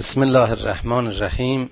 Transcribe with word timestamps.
بسم 0.00 0.22
الله 0.22 0.50
الرحمن 0.52 1.06
الرحیم. 1.06 1.70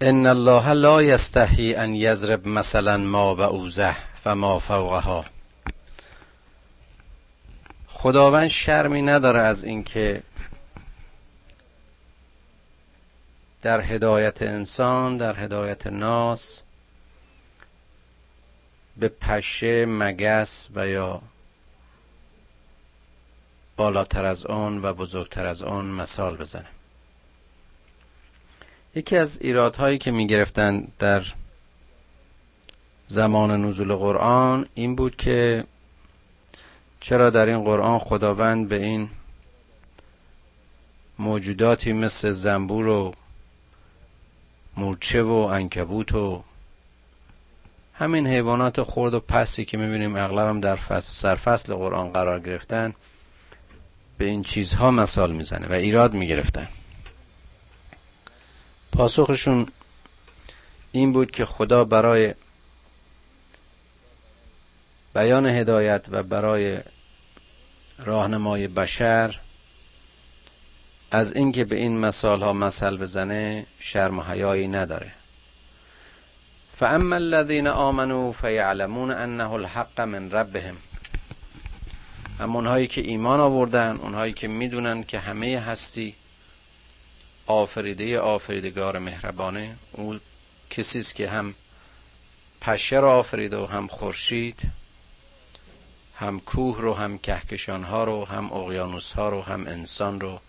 ان 0.00 0.26
الله 0.26 0.72
لا 0.72 1.02
یستحی 1.02 1.74
ان 1.74 1.94
یضرب 1.94 2.48
مثلا 2.48 2.96
ما 2.96 3.34
بعوزه 3.34 3.96
فما 4.24 4.58
فوقها. 4.58 5.24
خداوند 7.88 8.48
شرمی 8.48 9.02
نداره 9.02 9.40
از 9.40 9.64
اینکه 9.64 10.22
در 13.62 13.80
هدایت 13.80 14.42
انسان 14.42 15.16
در 15.16 15.44
هدایت 15.44 15.86
ناس 15.86 16.60
به 18.96 19.08
پشه 19.08 19.86
مگس 19.86 20.66
و 20.74 20.88
یا 20.88 21.22
بالاتر 23.78 24.24
از 24.24 24.46
آن 24.46 24.82
و 24.82 24.92
بزرگتر 24.92 25.46
از 25.46 25.62
آن 25.62 25.86
مثال 25.86 26.36
بزنه 26.36 26.66
یکی 28.94 29.16
از 29.16 29.40
ایرادهایی 29.40 29.98
که 29.98 30.10
می 30.10 30.26
گرفتن 30.26 30.88
در 30.98 31.22
زمان 33.06 33.64
نزول 33.64 33.94
قرآن 33.94 34.66
این 34.74 34.96
بود 34.96 35.16
که 35.16 35.64
چرا 37.00 37.30
در 37.30 37.46
این 37.46 37.64
قرآن 37.64 37.98
خداوند 37.98 38.68
به 38.68 38.76
این 38.84 39.10
موجوداتی 41.18 41.92
مثل 41.92 42.30
زنبور 42.30 42.86
و 42.86 43.14
مورچه 44.76 45.22
و 45.22 45.32
انکبوت 45.32 46.14
و 46.14 46.42
همین 47.94 48.26
حیوانات 48.26 48.82
خرد 48.82 49.14
و 49.14 49.20
پسی 49.20 49.64
که 49.64 49.76
می‌بینیم 49.78 50.16
اغلب 50.16 50.48
هم 50.48 50.60
در 50.60 50.76
فصل 50.76 51.12
سرفصل 51.12 51.74
قرآن 51.74 52.12
قرار 52.12 52.40
گرفتن 52.40 52.94
به 54.18 54.24
این 54.24 54.42
چیزها 54.42 54.90
مثال 54.90 55.32
می‌زنه 55.32 55.66
و 55.66 55.72
ایراد 55.72 56.14
می‌گرفتن. 56.14 56.68
پاسخشون 58.92 59.66
این 60.92 61.12
بود 61.12 61.30
که 61.30 61.44
خدا 61.44 61.84
برای 61.84 62.34
بیان 65.14 65.46
هدایت 65.46 66.06
و 66.08 66.22
برای 66.22 66.80
راهنمای 67.98 68.68
بشر 68.68 69.40
از 71.10 71.32
اینکه 71.32 71.64
به 71.64 71.76
این 71.76 71.98
مثال 71.98 72.42
ها 72.42 72.52
مثل 72.52 72.96
بزنه 72.96 73.66
شرم 73.80 74.18
و 74.18 74.22
حیایی 74.22 74.68
نداره. 74.68 75.12
فاما 76.76 77.14
الذين 77.14 77.66
آمنوا 77.66 78.32
فیعلمون 78.32 79.10
انه 79.10 79.52
الحق 79.52 80.00
من 80.00 80.30
ربهم 80.30 80.76
اما 82.40 82.54
اونهایی 82.54 82.86
که 82.86 83.00
ایمان 83.00 83.40
آوردن 83.40 83.96
اونهایی 83.96 84.32
که 84.32 84.48
می‌دونن 84.48 85.04
که 85.04 85.18
همه 85.18 85.60
هستی 85.60 86.14
آفریده 87.46 88.18
آفریدگار 88.18 88.98
مهربانه 88.98 89.76
او 89.92 90.18
کسی 90.70 90.98
است 90.98 91.14
که 91.14 91.30
هم 91.30 91.54
پشه 92.60 93.00
را 93.00 93.18
آفریده 93.18 93.56
و 93.56 93.66
هم 93.66 93.86
خورشید 93.86 94.60
هم 96.16 96.40
کوه 96.40 96.80
رو 96.80 96.94
هم 96.94 97.18
کهکشان 97.18 97.84
ها 97.84 98.04
رو 98.04 98.24
هم 98.24 98.52
اقیانوس 98.52 99.12
ها 99.12 99.28
رو 99.28 99.42
هم 99.42 99.66
انسان 99.66 100.20
رو 100.20 100.40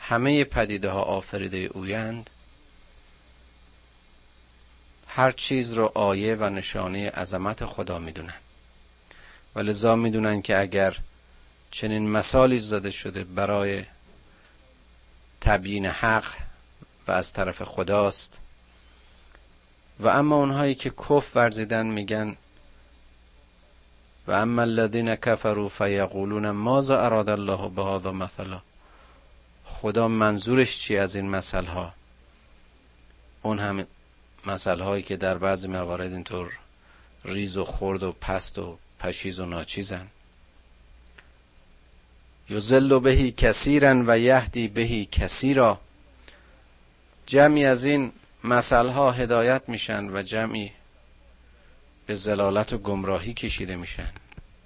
همه 0.00 0.44
پدیده 0.44 0.90
ها 0.90 1.02
آفریده 1.02 1.58
اویند. 1.58 2.30
هر 5.06 5.30
چیز 5.30 5.72
رو 5.72 5.92
آیه 5.94 6.34
و 6.34 6.48
نشانه 6.48 7.10
عظمت 7.10 7.64
خدا 7.64 7.98
می‌دونن. 7.98 8.34
و 9.54 9.60
لذا 9.60 9.96
می‌دونن 9.96 10.42
که 10.42 10.60
اگر 10.60 10.96
چنین 11.70 12.10
مثالی 12.10 12.58
زده 12.58 12.90
شده 12.90 13.24
برای 13.24 13.84
تبیین 15.40 15.86
حق 15.86 16.34
و 17.08 17.12
از 17.12 17.32
طرف 17.32 17.62
خداست. 17.62 18.38
و 20.00 20.08
اما 20.08 20.36
اونهایی 20.36 20.74
که 20.74 20.90
کف 20.90 21.36
ورزیدن 21.36 21.86
میگن 21.86 22.36
و 24.26 24.32
اما 24.32 24.62
الذین 24.62 25.16
کفروا 25.16 25.68
فیقولون 25.68 26.50
ماذا 26.50 27.00
اراد 27.00 27.28
الله 27.28 27.68
بهذا 27.68 28.12
مثلا؟ 28.12 28.60
خدا 29.64 30.08
منظورش 30.08 30.78
چی 30.78 30.96
از 30.96 31.16
این 31.16 31.28
مثل 31.28 31.64
ها 31.64 31.92
اون 33.42 33.58
هم 33.58 33.86
مثل 34.46 34.80
هایی 34.80 35.02
که 35.02 35.16
در 35.16 35.38
بعضی 35.38 35.68
موارد 35.68 36.12
اینطور 36.12 36.52
ریز 37.24 37.56
و 37.56 37.64
خرد 37.64 38.02
و 38.02 38.12
پست 38.12 38.58
و 38.58 38.78
پشیز 39.00 39.40
و 39.40 39.46
ناچیزن. 39.46 40.06
یزل 42.50 42.98
بهی 42.98 43.32
کثیرا 43.32 44.04
و 44.06 44.18
یهدی 44.18 44.68
بهی 44.68 45.08
کثیرا. 45.12 45.80
جمعی 47.26 47.64
از 47.64 47.84
این 47.84 48.12
مسئله 48.44 48.92
هدایت 49.12 49.62
میشن 49.68 50.10
و 50.10 50.22
جمعی 50.22 50.72
به 52.06 52.14
زلالت 52.14 52.72
و 52.72 52.78
گمراهی 52.78 53.34
کشیده 53.34 53.76
میشن. 53.76 54.12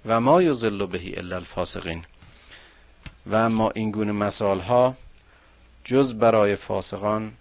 و 0.05 0.19
ما 0.19 0.41
یزل 0.41 0.85
بهی 0.85 1.15
الا 1.15 1.35
الفاسقین. 1.35 2.05
و 3.25 3.35
اما 3.35 3.69
این 3.69 3.91
گونه 3.91 4.11
مسائل 4.11 4.59
ها 4.59 4.95
جز 5.83 6.13
برای 6.13 6.55
فاسقان 6.55 7.33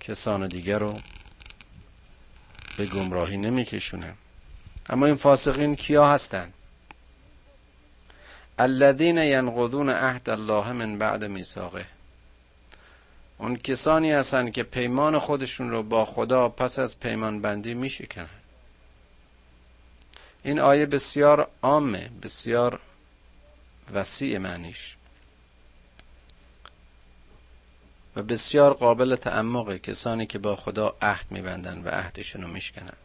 کسان 0.00 0.48
دیگر 0.48 0.78
رو 0.78 1.00
به 2.76 2.86
گمراهی 2.86 3.36
نمیکشونه. 3.36 4.14
اما 4.88 5.06
این 5.06 5.14
فاسقین 5.14 5.76
کیا 5.76 6.06
هستند 6.06 6.52
الذين 8.58 9.18
ینقضون 9.18 9.90
عهد 9.90 10.30
الله 10.30 10.72
من 10.72 10.98
بعد 10.98 11.24
میثاقه. 11.24 11.86
اون 13.38 13.56
کسانی 13.56 14.12
هستند 14.12 14.52
که 14.52 14.62
پیمان 14.62 15.18
خودشون 15.18 15.70
رو 15.70 15.82
با 15.82 16.04
خدا 16.04 16.48
پس 16.48 16.78
از 16.78 17.00
پیمان 17.00 17.40
بندی 17.40 17.74
میشکنن. 17.74 18.28
این 20.42 20.60
آیه 20.60 20.86
بسیار 20.86 21.48
عامه 21.62 22.10
بسیار 22.22 22.80
وسیع 23.94 24.38
معنیش. 24.38 24.96
و 28.16 28.22
بسیار 28.22 28.74
قابل 28.74 29.16
تعمقه 29.16 29.78
کسانی 29.78 30.26
که 30.26 30.38
با 30.38 30.56
خدا 30.56 30.96
عهد 31.02 31.26
میبندن 31.30 31.82
و 31.84 31.88
عهدشون 31.88 32.42
رو 32.42 32.48
میشکنن. 32.48 32.96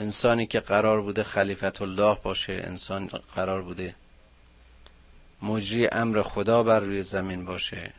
انسانی 0.00 0.46
که 0.46 0.60
قرار 0.60 1.00
بوده 1.00 1.22
خلیفت 1.22 1.82
الله 1.82 2.18
باشه 2.22 2.62
انسان 2.64 3.06
قرار 3.06 3.62
بوده 3.62 3.94
مجری 5.42 5.88
امر 5.88 6.22
خدا 6.22 6.62
بر 6.62 6.80
روی 6.80 7.02
زمین 7.02 7.44
باشه. 7.44 7.92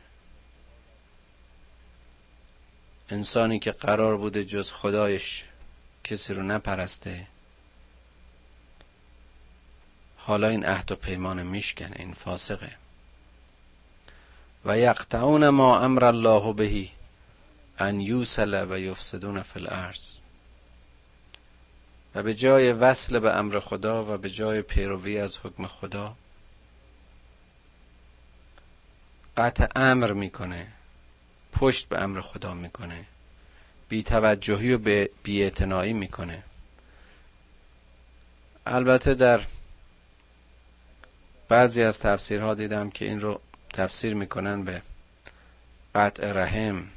انسانی 3.09 3.59
که 3.59 3.71
قرار 3.71 4.17
بوده 4.17 4.45
جز 4.45 4.71
خدایش 4.71 5.43
کسی 6.03 6.33
رو 6.33 6.43
نپرسته. 6.43 7.27
حالا 10.17 10.47
این 10.47 10.65
عهد 10.65 10.91
و 10.91 10.95
پیمان 10.95 11.43
میشکنه 11.43 11.95
این 11.99 12.13
فاسقه. 12.13 12.71
و 14.65 14.77
یقطعون 14.77 15.49
ما 15.49 15.79
امر 15.79 16.03
الله 16.03 16.53
بهی 16.53 16.91
ان 17.79 18.01
یوسل 18.01 18.65
و 18.69 18.79
یفسدون 18.79 19.41
فی 19.41 19.59
الارض. 19.59 20.16
و 22.17 22.23
به 22.23 22.33
جای 22.33 22.71
وصل 22.71 23.19
به 23.19 23.37
امر 23.37 23.59
خدا 23.59 24.03
و 24.13 24.17
به 24.17 24.29
جای 24.29 24.61
پیروی 24.61 25.19
از 25.19 25.37
حکم 25.37 25.67
خدا 25.67 26.15
قطع 29.37 29.67
امر 29.75 30.13
می‌کنه 30.13 30.67
پشت 31.53 31.89
به 31.89 32.01
امر 32.01 32.21
خدا 32.21 32.53
می‌کنه 32.53 33.05
بی 33.89 34.03
توجهی 34.03 34.73
و 34.73 35.07
بی 35.23 35.51
می‌کنه. 35.93 36.43
البته 38.65 39.13
در 39.13 39.41
بعضی 41.49 41.83
از 41.83 41.99
تفسیرها 41.99 42.53
دیدم 42.53 42.89
که 42.89 43.05
این 43.05 43.21
رو 43.21 43.41
تفسیر 43.73 44.13
می‌کنن 44.13 44.63
به 44.63 44.81
قطع 45.95 46.31
رحم 46.31 46.87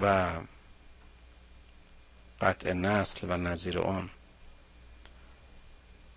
و 0.00 0.32
قطع 2.40 2.72
نسل 2.72 3.26
و 3.30 3.36
نظیر 3.36 3.78
اون 3.78 4.10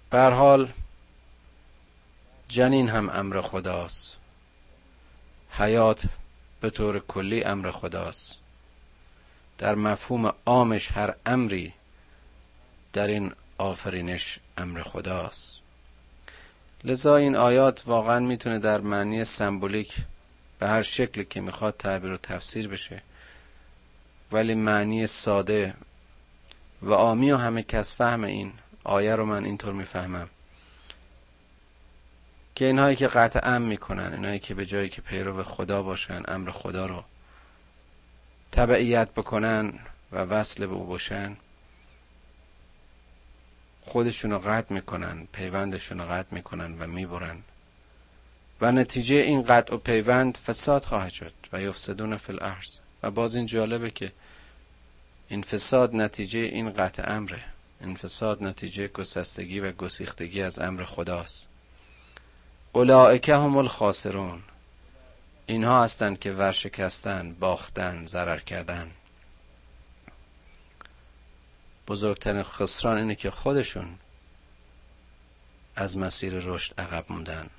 بر 0.10 0.32
حال 0.32 0.72
جنین 2.50 2.90
هم 2.90 3.10
امر 3.10 3.42
خداست. 3.42 4.18
حیات 5.52 6.02
به 6.62 6.70
طور 6.70 7.00
کلی 7.00 7.44
امر 7.44 7.72
خداست. 7.72 8.40
در 9.58 9.76
مفهوم 9.76 10.34
عامش 10.46 10.92
هر 10.92 11.14
امری 11.26 11.74
در 12.94 13.08
این 13.08 13.34
آفرینش 13.58 14.40
امر 14.58 14.84
خداست. 14.84 15.62
لذا 16.84 17.16
این 17.16 17.36
آیات 17.36 17.84
واقعا 17.86 18.20
می‌تونه 18.20 18.60
در 18.60 18.82
معنی 18.82 19.26
سمبولیک 19.26 19.96
به 20.60 20.68
هر 20.68 20.82
شکلی 20.82 21.26
که 21.26 21.42
می‌خواد 21.42 21.78
تعبیر 21.78 22.12
و 22.12 22.18
تفسیر 22.18 22.68
بشه. 22.68 23.02
ولی 24.32 24.56
معنی 24.56 25.08
ساده 25.08 25.74
و 26.81 26.94
آمی 26.94 27.31
و 27.31 27.38
همه 27.38 27.63
کس 27.63 27.95
فهم 27.95 28.24
این 28.24 28.54
آیه 28.83 29.16
رو 29.16 29.25
من 29.25 29.45
اینطور 29.45 29.74
می‌فهمم. 29.74 30.30
که 32.56 32.66
اینهایی 32.66 32.95
که 32.95 33.07
قطع 33.07 33.39
ام 33.44 33.62
می‌کنن 33.62 34.13
اینهایی 34.13 34.39
که 34.39 34.54
به 34.54 34.66
جایی 34.66 34.89
که 34.89 35.01
پیرو 35.01 35.44
خدا 35.44 35.81
باشن 35.81 36.24
امر 36.28 36.51
خدا 36.51 36.86
رو 36.86 37.04
تبعیت 38.51 39.10
بکنن 39.10 39.74
و 40.12 40.18
وصل 40.18 40.66
به 40.66 40.74
او 40.74 40.83
باشن 40.83 41.38
خودشون 43.81 44.31
رو 44.31 44.39
قطع 44.39 44.74
می‌کنن 44.74 45.27
پیوندشون 45.31 46.00
رو 46.00 46.06
قطع 46.06 46.36
می‌کنن 46.36 46.80
و 46.80 46.88
می‌برن. 46.88 47.38
و 48.62 48.72
نتیجه 48.72 49.16
این 49.16 49.42
قطع 49.42 49.74
و 49.74 49.77
پیوند 49.77 50.38
فساد 50.38 50.84
خواهد 50.84 51.12
شد 51.12 51.34
و 51.54 51.62
یفسدون 51.62 52.18
فی 52.18 52.34
الارض. 52.34 52.77
و 53.04 53.12
باز 53.12 53.36
این 53.36 53.45
جالبه 53.45 53.92
که 53.92 54.12
این 55.31 55.42
فساد 55.42 55.95
نتیجه 55.95 56.39
این 56.39 56.69
قطع 56.69 57.04
امره. 57.12 57.44
این 57.81 57.95
فساد 57.95 58.44
نتیجه 58.44 58.88
گسستگی 58.88 59.60
و 59.60 59.72
گسیختگی 59.72 60.42
از 60.42 60.60
امر 60.60 60.83
خداست. 60.83 61.50
اولائکه 62.74 63.36
هم 63.36 63.57
الخاسرون. 63.57 64.44
اینها 65.45 65.83
هستند 65.83 66.19
که 66.19 66.31
ورشکستن 66.31 67.33
باختن 67.33 68.06
ضرر 68.06 68.39
کردن. 68.39 68.92
بزرگترین 71.88 72.44
خسران 72.44 72.98
اینه 72.98 73.16
که 73.16 73.31
خودشون 73.31 73.95
از 75.75 75.98
مسیر 75.98 76.34
رشد 76.34 76.80
عقب 76.80 77.06
موندن. 77.10 77.50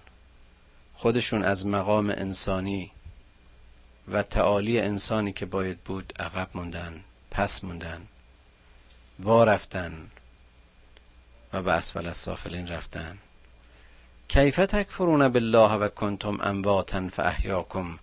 خودشون 0.95 1.45
از 1.45 1.67
مقام 1.67 2.11
انسانی 2.11 2.91
و 4.09 4.23
تعالی 4.23 4.81
انسانی 4.81 5.33
که 5.33 5.47
باید 5.47 5.79
بود 5.79 6.13
عقب 6.19 6.49
موندن. 6.55 7.05
پس 7.33 7.65
موندن 7.65 8.07
وا 9.21 9.45
رفتن 9.45 10.11
و 11.53 11.63
به 11.63 11.73
اسفل 11.73 12.07
السافلین 12.07 12.69
رفتن. 12.69 13.19
کیف 14.29 14.57
تکفرون 14.57 15.29
بالله 15.29 15.73
و 15.73 15.89
کنتم 15.89 16.39
امواتا 16.43 17.09
فاحیاکم 17.09 17.99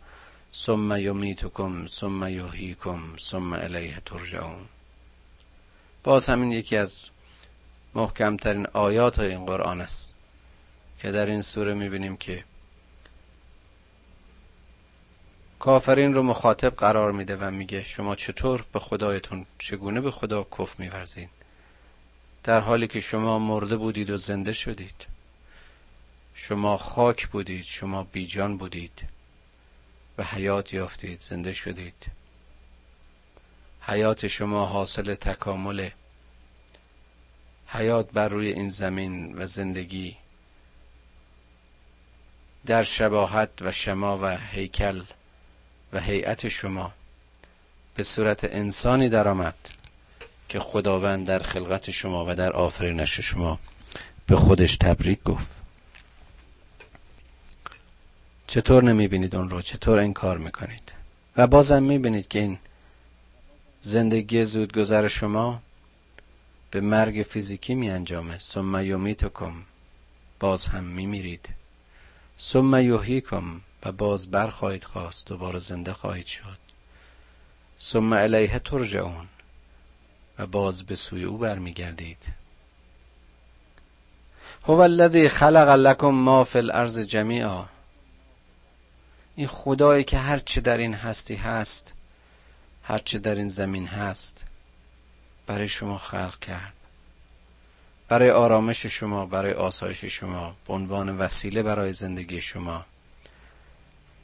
ثم 0.54 0.98
یمیتکم 0.98 1.88
ثم 1.88 2.24
یحییکم 2.24 3.18
ثم 3.18 3.54
الیه 3.54 4.02
ترجعون. 4.06 4.66
باز 6.04 6.30
همین 6.30 6.52
یکی 6.52 6.78
از 6.78 7.00
محکمترین 7.96 8.68
آیات 8.74 9.20
این 9.20 9.46
قرآن 9.46 9.82
است 9.82 10.14
که 11.00 11.12
در 11.12 11.26
این 11.26 11.42
سوره 11.42 11.74
می‌بینیم 11.74 12.18
که 12.18 12.44
کافرین 15.60 16.14
رو 16.14 16.24
مخاطب 16.24 16.76
قرار 16.76 17.12
میده 17.12 17.36
و 17.36 17.52
میگه 17.52 17.84
شما 17.84 18.16
چطور 18.16 18.66
به 18.74 18.80
خدایتون 18.80 19.46
چگونه 19.60 20.02
به 20.02 20.12
خدا 20.12 20.44
کف 20.44 20.80
میورزید؟ 20.80 21.30
در 22.44 22.60
حالی 22.60 22.88
که 22.88 23.00
شما 23.00 23.40
مرده 23.40 23.78
بودید 23.78 24.10
و 24.10 24.18
زنده 24.18 24.54
شدید. 24.54 25.06
شما 26.34 26.78
خاک 26.78 27.28
بودید 27.28 27.64
شما 27.64 28.04
بیجان 28.04 28.58
بودید 28.58 29.04
و 30.18 30.24
حیات 30.24 30.74
یافتید 30.74 31.20
زنده 31.20 31.54
شدید. 31.54 32.06
حیات 33.82 34.28
شما 34.28 34.66
حاصل 34.66 35.16
تکامل 35.16 35.90
حیات 37.68 38.12
بر 38.12 38.30
روی 38.30 38.48
این 38.48 38.70
زمین 38.70 39.42
و 39.42 39.46
زندگی 39.46 40.18
در 42.66 42.84
شباهت 42.84 43.50
و 43.62 43.72
شما 43.72 44.20
و 44.22 44.38
هیکل 44.38 45.02
و 45.94 46.00
هیئت 46.00 46.48
شما 46.48 46.94
به 47.96 48.04
صورت 48.04 48.44
انسانی 48.44 49.10
درآمد 49.10 49.56
که 50.50 50.60
خداوند 50.60 51.28
در 51.28 51.40
خلقت 51.40 51.92
شما 51.92 52.26
و 52.28 52.36
در 52.36 52.54
آفرینش 52.54 53.20
شما 53.20 53.60
به 54.28 54.36
خودش 54.36 54.78
تبریک 54.78 55.24
گفت. 55.24 55.52
چطور 58.48 58.84
نمی‌بینید 58.84 59.36
اون 59.36 59.50
رو؟ 59.50 59.62
چطور 59.62 60.00
این 60.00 60.14
کار 60.14 60.38
می‌کنید؟ 60.38 60.92
و 61.38 61.48
بازم 61.48 61.84
می‌بینید 61.84 62.28
که 62.28 62.40
این 62.40 62.58
زندگی 63.82 64.46
زودگذر 64.46 65.08
شما 65.08 65.62
به 66.72 66.82
مرگ 66.82 67.26
فیزیکی 67.30 67.76
می 67.76 67.90
انجامه 67.90 68.40
ثم 68.40 68.86
یمیتکم 68.86 69.54
باز 70.40 70.66
هم 70.66 70.84
میمیرید. 70.84 71.50
ثم 72.40 72.76
یحییکم 72.76 73.62
و 73.84 73.92
باز 73.92 74.32
بر 74.32 74.50
خواهید 74.50 74.84
خواست 74.84 75.28
دوباره 75.28 75.60
زنده 75.60 75.94
خواهید 75.94 76.26
شد. 76.26 76.58
ثم 77.80 78.14
الیه 78.14 78.60
ترجعون. 78.60 79.28
و 80.40 80.48
باز 80.48 80.84
به 80.84 80.96
سوی 80.96 81.24
او 81.24 81.38
برمیگردید. 81.38 82.18
هو 84.64 84.80
الذی 84.80 85.30
خلق 85.30 85.70
لکم 85.70 86.08
ما 86.08 86.44
فی 86.44 86.58
الارض 86.58 87.00
جمیعا. 87.00 87.66
این 89.36 89.48
خدایی 89.48 90.04
که 90.04 90.18
هرچه 90.18 90.62
در 90.62 90.78
این 90.78 90.94
هستی 90.94 91.36
هست 91.36 91.94
هرچه 92.84 93.20
در 93.20 93.36
این 93.36 93.48
زمین 93.48 93.88
هست 93.88 94.44
برای 95.48 95.68
شما 95.68 95.98
خلق 95.98 96.40
کرد. 96.40 96.74
برای 98.08 98.32
آرامش 98.32 98.86
شما 98.86 99.26
برای 99.26 99.54
آسایش 99.54 100.06
شما 100.06 100.56
به 100.68 100.74
عنوان 100.74 101.18
وسیله 101.18 101.64
برای 101.64 101.94
زندگی 101.94 102.42
شما. 102.42 102.86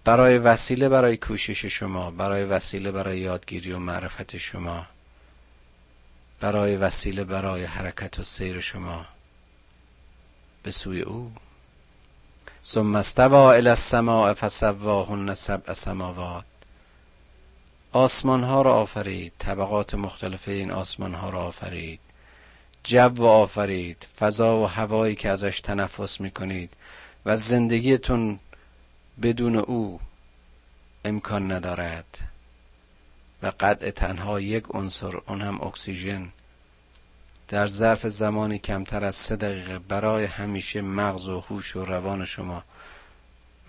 برای 0.05 0.37
وسیله 0.37 0.89
برای 0.89 1.17
کوشش 1.17 1.65
شما 1.65 2.11
برای 2.11 2.43
وسیله 2.43 2.91
برای 2.91 3.19
یادگیری 3.19 3.71
و 3.71 3.79
معرفت 3.79 4.37
شما 4.37 4.85
برای 6.39 6.75
وسیله 6.75 7.23
برای 7.23 7.63
حرکت 7.63 8.19
و 8.19 8.23
سیر 8.23 8.59
شما. 8.59 9.05
به 10.63 10.71
سوی 10.71 11.01
او. 11.01 11.31
ثم 12.65 12.95
استوى 12.95 13.55
الى 13.55 13.69
السماء 13.69 14.33
فسواهن 14.33 15.33
سبع 15.33 15.73
سماوات. 15.73 16.45
آسمان 17.91 18.43
ها 18.43 18.61
را 18.61 18.73
آفرید 18.73 19.33
طبقات 19.39 19.95
مختلف 19.95 20.47
این 20.47 20.71
آسمان 20.71 21.13
ها 21.13 21.29
را 21.29 21.39
آفرید. 21.39 21.99
جو 22.83 23.25
آفرید 23.25 24.07
فضا 24.19 24.57
و 24.57 24.67
هوایی 24.67 25.15
که 25.15 25.29
ازش 25.29 25.59
تنفس 25.59 26.21
می 26.21 26.31
کنید 26.31 26.73
و 27.25 27.37
زندگیتون 27.37 28.39
بدون 29.21 29.55
او 29.55 29.99
امکان 31.05 31.51
ندارد 31.51 32.19
و 33.43 33.51
قطع 33.59 33.91
تنها 33.91 34.41
یک 34.41 34.63
عنصر 34.69 35.17
اون 35.17 35.41
هم 35.41 35.61
اکسیژن 35.61 36.29
در 37.47 37.67
ظرف 37.67 38.07
زمانی 38.07 38.59
کمتر 38.59 39.05
از 39.05 39.15
سه 39.15 39.35
دقیقه 39.35 39.79
برای 39.79 40.25
همیشه 40.25 40.81
مغز 40.81 41.27
و 41.27 41.39
هوش 41.39 41.75
و 41.75 41.85
روان 41.85 42.25
شما 42.25 42.63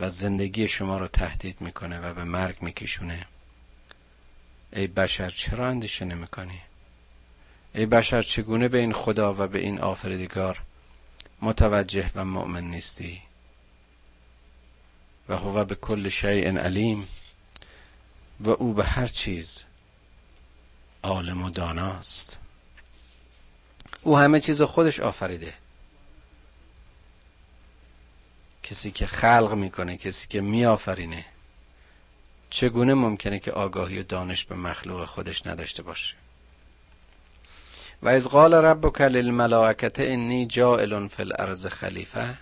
و 0.01 0.09
زندگی 0.09 0.69
شما 0.69 0.99
رو 0.99 1.09
تهدید 1.09 1.61
می‌کنه 1.61 2.01
و 2.01 2.15
به 2.15 2.25
مرگ 2.25 2.57
میکشونه. 2.61 3.27
ای 4.73 4.87
بشر 4.87 5.31
چرا 5.31 5.69
اندیشه 5.69 6.05
نمی‌کنی؟ 6.05 6.61
ای 7.75 7.87
بشر 7.87 8.23
چگونه 8.23 8.69
به 8.69 8.79
این 8.79 8.93
خدا 8.93 9.35
و 9.35 9.47
به 9.47 9.59
این 9.59 9.81
آفریدگار 9.81 10.63
متوجه 11.43 12.11
و 12.15 12.25
مؤمن 12.25 12.65
نیستی؟ 12.65 13.23
و 15.29 15.37
هو 15.37 15.65
به 15.65 15.75
کل 15.75 16.09
شیء 16.09 16.59
علیم 16.59 17.09
و 18.41 18.51
او 18.51 18.75
به 18.75 18.85
هر 18.85 19.07
چیز 19.07 19.65
عالم 21.03 21.43
و 21.43 21.51
داناست. 21.51 22.39
او 24.03 24.19
همه 24.19 24.41
چیز 24.41 24.63
خودش 24.63 25.01
آفریده. 25.01 25.55
کسی 28.63 28.91
که 28.91 29.07
خلق 29.07 29.55
می‌کنه 29.55 29.97
کسی 29.97 30.29
که 30.29 30.41
میآفرینه 30.41 31.25
چگونه 32.51 32.95
ممکنه 32.95 33.39
که 33.39 33.53
آگاهی 33.53 33.99
و 33.99 34.03
دانش 34.03 34.45
به 34.45 34.55
مخلوق 34.55 35.05
خودش 35.05 35.47
نداشته 35.47 35.83
باشه؟ 35.83 36.15
و 38.03 38.09
از 38.09 38.29
قال 38.29 38.55
ربک 38.55 39.01
للملائکه 39.01 40.13
انی 40.13 40.47
جائل 40.47 41.09
فی 41.09 41.23
الارض 41.23 41.67
خلیفه 41.67 42.39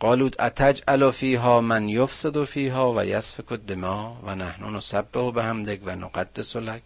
قالوا 0.00 0.30
اتجعل 0.38 1.10
فیها 1.10 1.60
من 1.60 1.88
یفسد 1.88 2.44
فیها 2.44 2.92
و 2.96 3.04
یسفک 3.04 3.52
الدماء 3.52 4.16
و 4.22 4.34
نحن 4.34 4.76
نسبح 4.76 5.30
بحمدک 5.30 5.80
و 5.84 5.96
نقدس 5.96 6.56
لک 6.56 6.82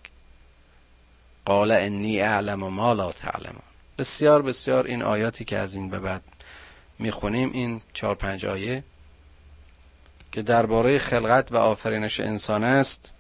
قال 1.45 1.71
انی 1.71 2.21
اعلم 2.21 2.69
ما 2.69 2.93
لا 2.93 3.13
تعلمون 3.13 3.63
بسیار 3.99 4.43
بسیار 4.43 4.87
این 4.87 5.03
آیاتی 5.03 5.45
که 5.45 5.59
از 5.59 5.75
این 5.75 5.91
به 5.91 5.99
بعد 5.99 6.23
می‌خونیم 6.99 7.53
این 7.53 7.81
چهار 7.93 8.15
پنج 8.15 8.47
آیه 8.47 8.85
که 10.33 10.43
درباره 10.43 10.99
خلقت 10.99 11.53
و 11.53 11.57
آفرینش 11.57 12.21
انسان 12.21 12.65
است 12.65 13.13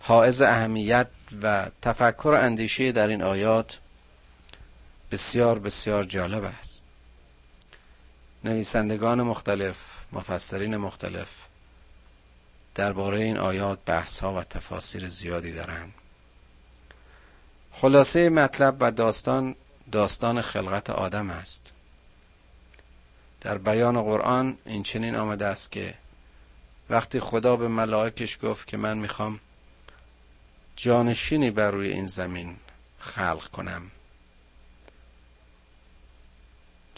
حائز 0.00 0.42
اهمیت 0.42 1.06
و 1.42 1.66
تفکر 1.82 2.38
اندیشه 2.42 2.92
در 2.92 3.08
این 3.08 3.22
آیات 3.22 3.78
بسیار 5.10 5.58
بسیار 5.58 6.04
جالب 6.04 6.44
است. 6.44 6.69
نویسندگان 8.44 9.22
مختلف 9.22 9.76
مفسرین 10.12 10.76
مختلف 10.76 11.28
درباره 12.74 13.18
این 13.18 13.38
آیات 13.38 13.78
بحث 13.86 14.20
ها 14.20 14.34
و 14.34 14.44
تفاسیر 14.44 15.08
زیادی 15.08 15.52
دارند. 15.52 15.94
خلاصه 17.72 18.28
مطلب 18.28 18.76
و 18.80 18.90
داستان 18.90 19.54
داستان 19.92 20.40
خلقت 20.40 20.90
آدم 20.90 21.30
است. 21.30 21.72
در 23.40 23.58
بیان 23.58 24.02
قرآن 24.02 24.58
این 24.66 24.82
چنین 24.82 25.16
آمده 25.16 25.46
است 25.46 25.72
که 25.72 25.94
وقتی 26.90 27.20
خدا 27.20 27.56
به 27.56 27.68
ملائکش 27.68 28.38
گفت 28.42 28.66
که 28.66 28.76
من 28.76 28.98
می‌خوام 28.98 29.40
جانشینی 30.76 31.50
بر 31.50 31.70
روی 31.70 31.88
این 31.88 32.06
زمین 32.06 32.56
خلق 32.98 33.48
کنم 33.50 33.90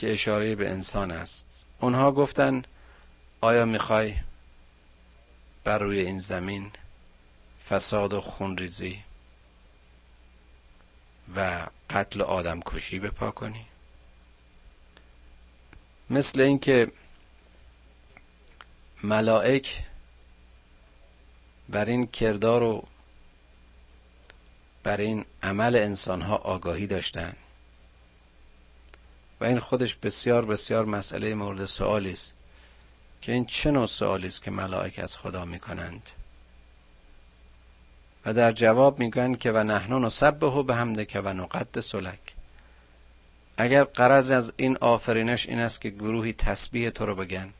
که 0.02 0.12
اشاره 0.12 0.54
به 0.54 0.70
انسان 0.70 1.10
است. 1.10 1.64
اونها 1.80 2.12
گفتن 2.12 2.62
آیا 3.40 3.64
می‌خوای 3.64 4.14
بر 5.64 5.78
روی 5.78 6.00
این 6.00 6.18
زمین 6.18 6.70
فساد 7.68 8.12
و 8.12 8.20
خونریزی 8.20 9.02
و 11.36 11.66
قتل 11.90 12.22
آدم 12.22 12.60
کشی 12.60 12.98
بپا 12.98 13.30
کنی؟ 13.30 13.66
مثل 16.10 16.40
اینکه 16.40 16.92
ملائک 19.02 19.82
بر 21.68 21.84
این 21.84 22.06
کردار 22.06 22.62
و 22.62 22.84
بر 24.82 24.96
این 24.96 25.24
عمل 25.42 25.76
انسانها 25.76 26.36
آگاهی 26.36 26.86
داشتند 26.86 27.36
و 29.42 29.44
این 29.44 29.58
خودش 29.58 29.96
بسیار 29.96 30.44
بسیار 30.44 30.84
مسئله 30.84 31.34
مورد 31.34 31.64
سوالی 31.64 32.12
است 32.12 32.32
که 33.22 33.32
این 33.32 33.46
چه 33.46 33.70
نوع 33.70 33.86
سوالی 33.86 34.26
است 34.26 34.42
که 34.42 34.50
ملائک 34.50 34.98
از 34.98 35.16
خدا 35.16 35.44
می‌کنند؟ 35.44 36.10
و 38.26 38.32
در 38.32 38.52
جواب 38.52 38.98
میگن 38.98 39.34
که 39.34 39.52
و 39.52 39.62
نحن 39.62 40.04
نسبه 40.04 40.62
به 40.62 40.74
حمد 40.74 41.16
و 41.16 41.32
نقد 41.32 41.80
سلک 41.80 42.34
اگر 43.56 43.84
قرض 43.84 44.30
از 44.30 44.52
این 44.56 44.76
آفرینش 44.76 45.46
این 45.46 45.60
است 45.60 45.80
که 45.80 45.90
گروهی 45.90 46.32
تسبیح 46.32 46.90
تو 46.90 47.06
رو 47.06 47.14
بگن 47.14 47.52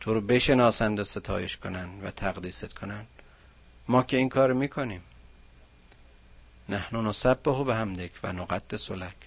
تو 0.00 0.14
رو 0.14 0.20
بشناسند 0.20 1.00
و 1.00 1.04
ستایش 1.04 1.56
کنن 1.56 1.88
و 2.02 2.10
تقدیست 2.10 2.74
کنن 2.74 3.06
ما 3.88 4.02
که 4.02 4.16
این 4.16 4.28
کار 4.28 4.52
می‌کنیم. 4.52 5.02
نحن 6.68 7.06
نسبه 7.06 7.64
به 7.64 7.74
حمدک 7.74 8.10
و 8.22 8.32
نقد 8.32 8.76
سلک 8.76 9.25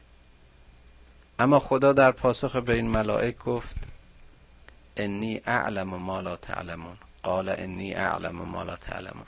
اما 1.39 1.59
خدا 1.59 1.93
در 1.93 2.11
پاسخ 2.11 2.55
به 2.55 2.73
این 2.73 2.87
ملائک 2.87 3.37
گفت 3.37 3.75
انی 4.95 5.41
اعلم 5.45 5.87
ما 5.87 6.21
لا 6.21 6.35
تعلمون. 6.35 6.97
قال 7.23 7.49
انی 7.49 7.93
اعلم 7.93 8.35
ما 8.35 8.63
لا 8.63 8.75
تعلمون. 8.75 9.25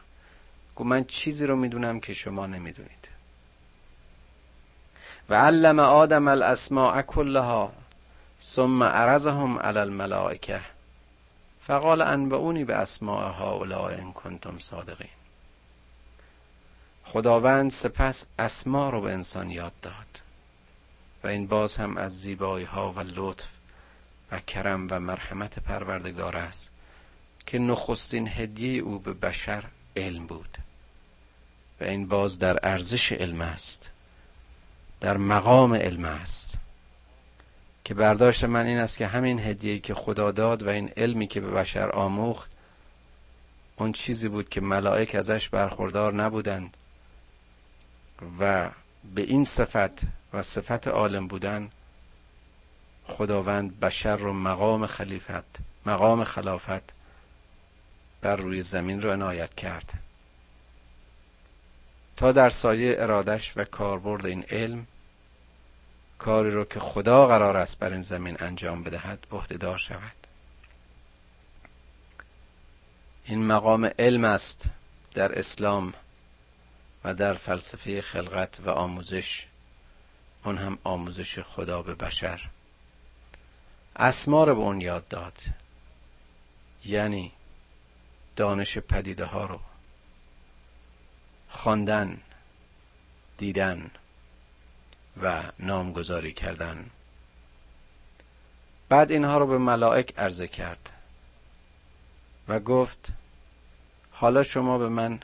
گفت 0.76 0.88
من 0.88 1.04
چیزی 1.04 1.46
رو 1.46 1.56
می‌دونم 1.56 2.00
که 2.00 2.14
شما 2.14 2.48
نمی‌دونید. 2.48 3.08
و 5.30 5.36
علم 5.36 5.80
آدم 5.80 6.28
الاسماء 6.28 7.02
کلها 7.02 7.74
ثم 8.42 8.84
عرضهم 8.84 9.60
علی 9.60 9.80
الملائکه. 9.80 10.62
فقال 11.62 12.02
انبعونی 12.02 12.64
به 12.64 12.76
اسماء 12.76 13.32
هؤلاء 13.32 13.92
ان 13.92 14.14
کنتم 14.14 14.60
صادقین. 14.60 15.10
خداوند 17.06 17.72
سپس 17.72 18.26
اسما 18.40 18.90
رو 18.90 19.02
به 19.02 19.14
انسان 19.14 19.52
یاد 19.52 19.74
داد. 19.82 20.21
و 21.24 21.28
این 21.28 21.48
باز 21.48 21.78
هم 21.78 21.98
از 21.98 22.22
زیبایی 22.22 22.66
ها 22.66 22.92
و 22.92 23.00
لطف 23.00 23.48
و 24.32 24.40
کرم 24.40 24.88
و 24.92 25.00
مرحمت 25.00 25.60
پروردگار 25.60 26.38
است 26.38 26.72
که 27.46 27.60
نخستین 27.60 28.28
هدیه 28.28 28.82
او 28.82 29.00
به 29.00 29.14
بشر 29.14 29.64
علم 29.98 30.28
بود. 30.28 30.58
و 31.82 31.84
این 31.84 32.08
باز 32.08 32.40
در 32.40 32.60
ارزش 32.64 33.12
علم 33.12 33.42
است 33.42 33.92
در 35.00 35.18
مقام 35.18 35.74
علم 35.74 36.06
است. 36.06 36.54
که 37.84 37.94
برداشت 37.94 38.44
من 38.44 38.66
این 38.66 38.78
است 38.78 38.98
که 38.98 39.08
همین 39.08 39.40
هدیه‌ای 39.40 39.80
که 39.80 39.94
خدا 39.94 40.32
داد 40.32 40.64
و 40.64 40.70
این 40.70 40.92
علمی 40.98 41.28
که 41.28 41.42
به 41.42 41.52
بشر 41.52 41.90
آموخت 41.90 42.52
اون 43.76 43.92
چیزی 43.92 44.28
بود 44.28 44.50
که 44.50 44.62
ملائک 44.62 45.16
ازش 45.16 45.50
برخوردار 45.50 46.14
نبودند 46.14 46.78
و 48.40 48.70
به 49.16 49.22
این 49.22 49.46
صفت 49.46 50.02
و 50.34 50.42
صفت 50.42 50.88
عالم 50.88 51.28
بودن 51.28 51.70
خداوند 53.08 53.80
بشر 53.80 54.16
رو 54.16 54.34
مقام 54.34 54.86
خلیفت 54.86 55.58
مقام 55.86 56.24
خلافت 56.24 56.94
بر 58.22 58.36
روی 58.36 58.62
زمین 58.62 59.02
رو 59.02 59.12
عنایت 59.12 59.56
کرد. 59.56 59.94
تا 62.18 62.32
در 62.32 62.50
سایه 62.50 62.96
ارادش 63.00 63.54
و 63.58 63.64
کاربرد 63.64 64.26
این 64.26 64.44
علم 64.50 64.88
کاری 66.18 66.52
رو 66.52 66.66
که 66.66 66.80
خدا 66.80 67.28
قرار 67.28 67.58
است 67.58 67.80
بر 67.80 67.92
این 67.92 68.02
زمین 68.02 68.38
انجام 68.40 68.84
بدهد 68.84 69.20
دار 69.60 69.78
شود. 69.78 70.28
این 73.26 73.48
مقام 73.48 73.90
علم 74.00 74.24
است 74.26 74.66
در 75.14 75.40
اسلام 75.40 75.94
و 77.04 77.14
در 77.14 77.34
فلسفه 77.34 78.02
خلقت 78.02 78.60
و 78.60 78.70
آموزش. 78.70 79.48
اون 80.44 80.58
هم 80.58 80.78
آموزش 80.84 81.40
خدا 81.40 81.82
به 81.82 81.96
بشر. 81.96 82.50
اسما 83.96 84.44
رو 84.44 84.56
به 84.56 84.62
اون 84.62 84.82
یاد 84.82 85.08
داد. 85.08 85.38
یعنی 86.86 87.32
دانش 88.36 88.78
پدیده 88.78 89.26
ها 89.26 89.46
رو. 89.46 89.60
خواندن 91.50 92.22
دیدن 93.38 93.92
و 95.22 95.44
نامگذاری 95.60 96.34
کردن. 96.34 96.90
بعد 98.90 99.12
اینها 99.12 99.38
رو 99.38 99.48
به 99.48 99.58
ملائک 99.58 100.20
عرضه 100.20 100.48
کرد 100.48 100.90
و 102.48 102.60
گفت 102.60 103.08
حالا 104.12 104.44
شما 104.44 104.78
به 104.78 104.90
من 104.90 105.20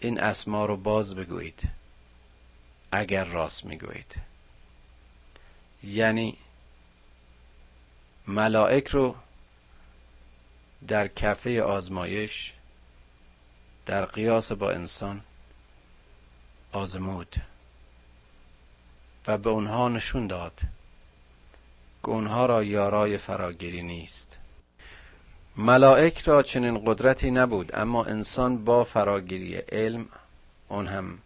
این 0.00 0.20
اسما 0.20 0.66
رو 0.66 0.76
باز 0.76 1.14
بگویید. 1.14 1.75
اگر 2.92 3.24
راست 3.24 3.64
می‌گویید. 3.64 4.14
یعنی 5.82 6.36
ملائک 8.26 8.88
رو 8.88 9.14
در 10.88 11.08
کفه 11.08 11.62
آزمایش 11.62 12.52
در 13.86 14.04
قیاس 14.04 14.52
با 14.52 14.70
انسان 14.70 15.20
آزمود 16.72 17.36
و 19.26 19.38
به 19.38 19.50
اونها 19.50 19.88
نشون 19.88 20.26
داد 20.26 20.60
که 22.02 22.08
اونها 22.08 22.46
را 22.46 22.64
یارای 22.64 23.18
فراگیری 23.18 23.82
نیست. 23.82 24.38
ملائک 25.56 26.18
را 26.18 26.42
چنین 26.42 26.82
قدرتی 26.86 27.30
نبود 27.30 27.70
اما 27.74 28.04
انسان 28.04 28.64
با 28.64 28.84
فراگیری 28.84 29.56
علم 29.56 30.06
اون 30.68 30.86
هم 30.86 31.18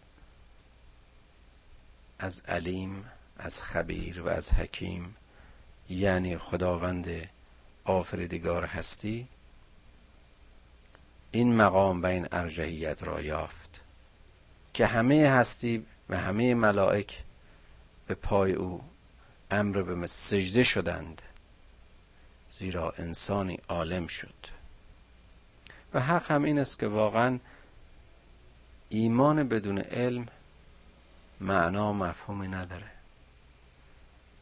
از 2.21 2.41
علیم 2.47 3.05
از 3.37 3.63
خبیر 3.63 4.21
و 4.21 4.27
از 4.27 4.53
حکیم 4.53 5.15
یعنی 5.89 6.37
خداوند 6.37 7.29
آفریدگار 7.85 8.65
هستی 8.65 9.27
این 11.31 11.55
مقام 11.55 12.03
و 12.03 12.05
این 12.05 12.27
ارجحیت 12.31 13.03
را 13.03 13.21
یافت 13.21 13.81
که 14.73 14.85
همه 14.85 15.29
هستی 15.29 15.85
و 16.09 16.17
همه 16.17 16.55
ملائک 16.55 17.23
به 18.07 18.15
پای 18.15 18.53
او 18.53 18.81
امر 19.51 19.81
به 19.81 20.07
سجده 20.07 20.63
شدند 20.63 21.21
زیرا 22.49 22.93
انسانی 22.97 23.59
عالم 23.69 24.07
شد. 24.07 24.33
و 25.93 25.99
حق 25.99 26.31
هم 26.31 26.43
این 26.43 26.59
است 26.59 26.79
که 26.79 26.87
واقعا 26.87 27.39
ایمان 28.89 29.47
بدون 29.47 29.77
علم 29.77 30.25
معنا 31.41 31.93
مفهومی 31.93 32.47
نداره. 32.47 32.91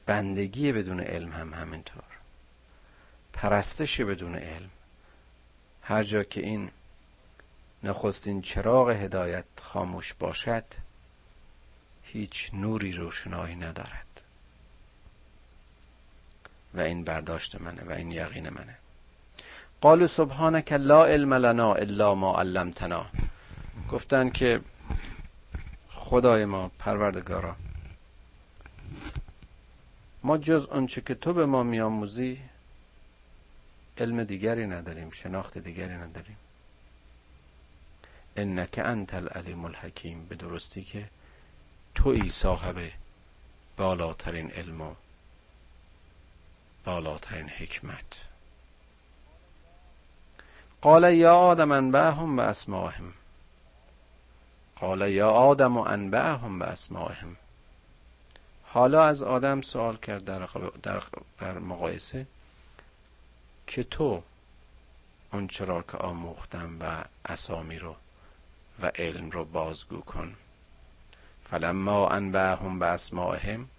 بندگی 0.05 0.71
بدون 0.71 0.99
علم 0.99 1.31
هم 1.31 1.53
همینطور. 1.53 2.03
پرستش 3.33 4.01
بدون 4.01 4.35
علم. 4.35 4.69
هر 5.81 6.03
جا 6.03 6.23
که 6.23 6.41
این 6.41 6.71
نخستین 7.83 8.41
چراغ 8.41 8.89
هدایت 8.89 9.45
خاموش 9.61 10.13
باشد 10.13 10.63
هیچ 12.03 12.49
نوری 12.53 12.91
روشنایی 12.91 13.55
ندارد. 13.55 14.21
و 16.73 16.79
این 16.79 17.03
برداشت 17.03 17.61
منه 17.61 17.83
و 17.83 17.91
این 17.91 18.11
یقین 18.11 18.49
منه. 18.49 18.77
قالو 19.81 20.07
سبحانك 20.07 20.71
لا 20.71 21.05
علم 21.05 21.33
لنا 21.33 21.73
الا 21.73 22.15
ما 22.15 22.39
علمتنا. 22.39 23.05
گفتن 23.91 24.29
که 24.29 24.61
خدای 26.09 26.45
ما 26.45 26.71
پروردگارا. 26.79 27.55
ما 30.23 30.37
جز 30.37 30.67
آنچه 30.67 31.01
که 31.01 31.15
تو 31.15 31.33
به 31.33 31.45
ما 31.45 31.63
میآموزی 31.63 32.41
علم 33.97 34.23
دیگری 34.23 34.67
نداریم 34.67 35.09
شناخت 35.09 35.57
دیگری 35.57 35.93
نداریم. 35.93 36.37
انک 38.35 38.81
انت 38.85 39.13
العلیم 39.13 39.65
الحکیم 39.65 40.25
به 40.25 40.35
درستی 40.35 40.83
که 40.83 41.09
توی 41.95 42.29
صاحب 42.29 42.91
بالاترین 43.77 44.51
علم 44.51 44.81
و 44.81 44.95
بالاترین 46.85 47.49
حکمت. 47.49 48.23
قال 50.81 51.13
یا 51.13 51.35
آدم 51.35 51.71
انبعهم 51.71 52.35
به 52.35 52.43
اسماهم. 52.43 53.13
قال 54.79 55.11
یا 55.11 55.29
آدم 55.29 55.77
و 55.77 55.81
انبعهم 55.81 56.59
به 56.59 56.65
اسماهم 56.65 57.35
حالا 58.63 59.03
از 59.03 59.23
آدم 59.23 59.61
سوال 59.61 59.97
کرد 59.97 60.25
در, 60.25 60.47
در, 60.83 61.03
در 61.39 61.59
مقایسه 61.59 62.27
که 63.67 63.83
تو 63.83 64.23
اون 65.33 65.47
چرا 65.47 65.81
که 65.81 65.97
آموختم 65.97 66.77
و 66.81 67.03
اسامی 67.25 67.79
رو 67.79 67.95
و 68.81 68.91
علم 68.95 69.29
رو 69.29 69.45
بازگو 69.45 70.01
کن. 70.01 70.35
فلما 71.43 72.07
انبعهم 72.09 72.79
به 72.79 72.85
اسماهم 72.85 73.69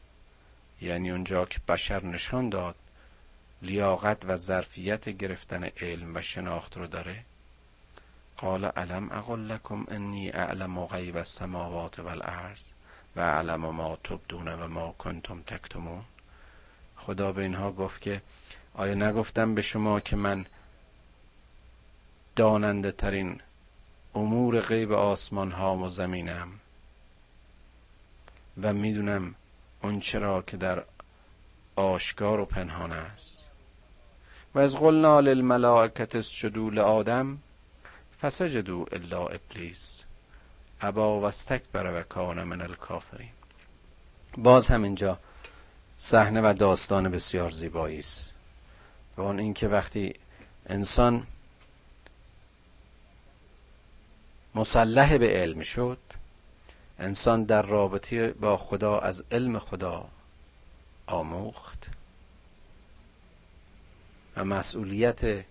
یعنی 0.80 1.10
اونجا 1.10 1.44
که 1.44 1.58
بشر 1.68 2.04
نشان 2.04 2.48
داد 2.48 2.74
لیاقت 3.62 4.24
و 4.24 4.36
ظرفیت 4.36 5.08
گرفتن 5.08 5.64
علم 5.64 6.16
و 6.16 6.20
شناخت 6.20 6.76
رو 6.76 6.86
داره 6.86 7.24
قال 8.40 8.64
علم 8.64 9.12
اقل 9.12 9.38
لکم 9.38 9.86
انی 9.88 10.30
اعلم 10.30 10.84
غیب 10.84 11.16
السماوات 11.16 11.98
والارض 11.98 12.72
و 13.16 13.20
اعلم 13.20 13.60
ما 13.70 13.96
تبدون 13.96 14.48
و 14.48 14.68
ما 14.68 14.94
کنتم 14.98 15.42
تکتمون؟ 15.42 16.02
خدا 16.96 17.32
به 17.32 17.42
اینها 17.42 17.72
گفت 17.72 18.02
که 18.02 18.22
آیا 18.74 18.94
نگفتم 18.94 19.54
به 19.54 19.62
شما 19.62 20.00
که 20.00 20.16
من 20.16 20.46
داننده 22.36 22.92
ترین 22.92 23.40
امور 24.14 24.60
غیب 24.60 24.92
آسمان 24.92 25.52
ها 25.52 25.76
و 25.76 25.88
زمینم 25.88 26.48
و 28.62 28.72
می‌دونم 28.72 29.34
اون 29.82 30.00
چرا 30.00 30.42
که 30.42 30.56
در 30.56 30.84
آشکار 31.76 32.40
و 32.40 32.44
پنهان 32.44 32.92
است؟ 32.92 33.50
و 34.54 34.58
از 34.58 34.76
قلنا 34.76 35.20
للملائکت 35.20 36.16
اسجدوا 36.16 36.68
لآدم 36.68 37.38
فسجدوا 38.20 38.84
الا 38.92 39.26
ابلیس. 39.26 40.04
ابا 40.80 41.20
و 41.20 41.24
استکبر 41.24 42.00
و 42.00 42.02
کان 42.02 42.42
من 42.42 42.60
الکافرین. 42.60 43.30
باز 44.38 44.68
همینجا 44.68 45.18
صحنه 45.96 46.40
و 46.40 46.54
داستان 46.58 47.08
بسیار 47.08 47.50
زیبایی 47.50 47.98
است. 47.98 48.34
و 49.16 49.20
اون 49.20 49.38
اینکه 49.38 49.68
وقتی 49.68 50.14
انسان 50.66 51.26
مسلح 54.54 55.18
به 55.18 55.28
علم 55.28 55.60
شد 55.60 55.98
انسان 56.98 57.44
در 57.44 57.62
رابطه 57.62 58.32
با 58.32 58.56
خدا 58.56 58.98
از 58.98 59.24
علم 59.30 59.58
خدا 59.58 60.08
آموخت 61.06 61.86
و 64.36 64.44
مسئولیت 64.44 65.44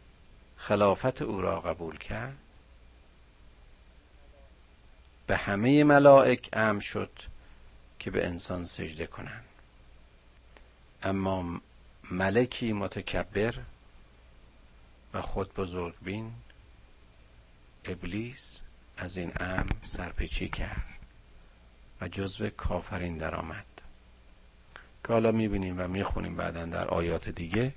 خلافت 0.57 1.21
او 1.21 1.41
را 1.41 1.59
قبول 1.59 1.97
کرد. 1.97 2.38
به 5.29 5.38
همه 5.38 5.83
ملائک 5.83 6.50
ام 6.53 6.79
شد 6.79 7.12
که 8.00 8.12
به 8.12 8.27
انسان 8.27 8.65
سجده 8.65 9.07
کنند. 9.07 9.45
اما 11.03 11.62
ملکی 12.12 12.74
متکبر 12.74 13.55
و 15.13 15.21
خود 15.21 15.53
بزرگ 15.53 15.95
بین 16.01 16.33
ابلیس 17.86 18.59
از 18.98 19.17
این 19.17 19.31
ام 19.39 19.65
سرپیچی 19.83 20.50
کرد 20.50 21.00
و 22.01 22.07
جزو 22.07 22.50
کافرین 22.50 23.17
درآمد. 23.17 23.65
که 25.03 25.13
حالا 25.13 25.31
می‌بینیم 25.31 25.75
و 25.79 25.88
می‌خونیم 25.88 26.36
بعدا 26.36 26.65
در 26.65 26.88
آیات 26.88 27.29
دیگه 27.29 27.74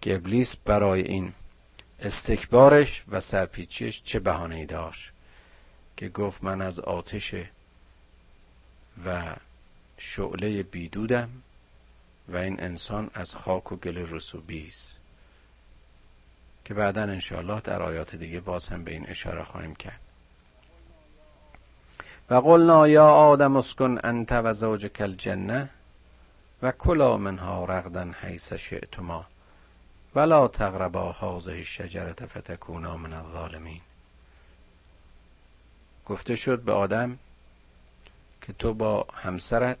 که 0.00 0.14
ابلیس 0.14 0.56
برای 0.56 1.02
این 1.02 1.32
استکبارش 1.98 3.04
و 3.08 3.20
سرپیچیش 3.20 4.02
چه 4.02 4.18
بهانه 4.18 4.66
داشت. 4.66 5.12
که 6.00 6.08
گفت 6.08 6.44
من 6.44 6.62
از 6.62 6.80
آتش 6.80 7.34
و 9.06 9.36
شعله 9.98 10.62
بیدودم 10.62 11.30
و 12.28 12.36
این 12.36 12.62
انسان 12.62 13.10
از 13.14 13.34
خاک 13.34 13.72
و 13.72 13.76
گل 13.76 13.96
رسوبی 13.96 14.66
است. 14.66 14.98
که 16.64 16.74
بعدا 16.74 17.02
انشاءالله 17.02 17.60
در 17.60 17.82
آیات 17.82 18.16
دیگه 18.16 18.40
باز 18.40 18.68
هم 18.68 18.84
به 18.84 18.92
این 18.92 19.06
اشاره 19.08 19.44
خواهیم 19.44 19.74
کرد. 19.74 20.00
و 22.30 22.34
قلنا 22.34 22.88
یا 22.88 23.06
آدم 23.08 23.56
اسکن 23.56 23.98
انت 24.04 24.32
و 24.32 24.52
زوجک 24.52 25.00
الجنه 25.00 25.70
و 26.62 26.72
کلا 26.72 27.16
منها 27.16 27.64
رغدا 27.64 28.10
حیث 28.20 28.52
شئتما 28.52 29.26
ولا 30.14 30.48
تقربا 30.48 31.12
هذه 31.12 31.58
الشجره 31.58 32.12
فتکونا 32.12 32.96
من 32.96 33.12
الظالمین. 33.12 33.80
گفته 36.06 36.34
شد 36.34 36.62
به 36.62 36.72
آدم 36.72 37.18
که 38.42 38.52
تو 38.52 38.74
با 38.74 39.06
همسرت 39.14 39.78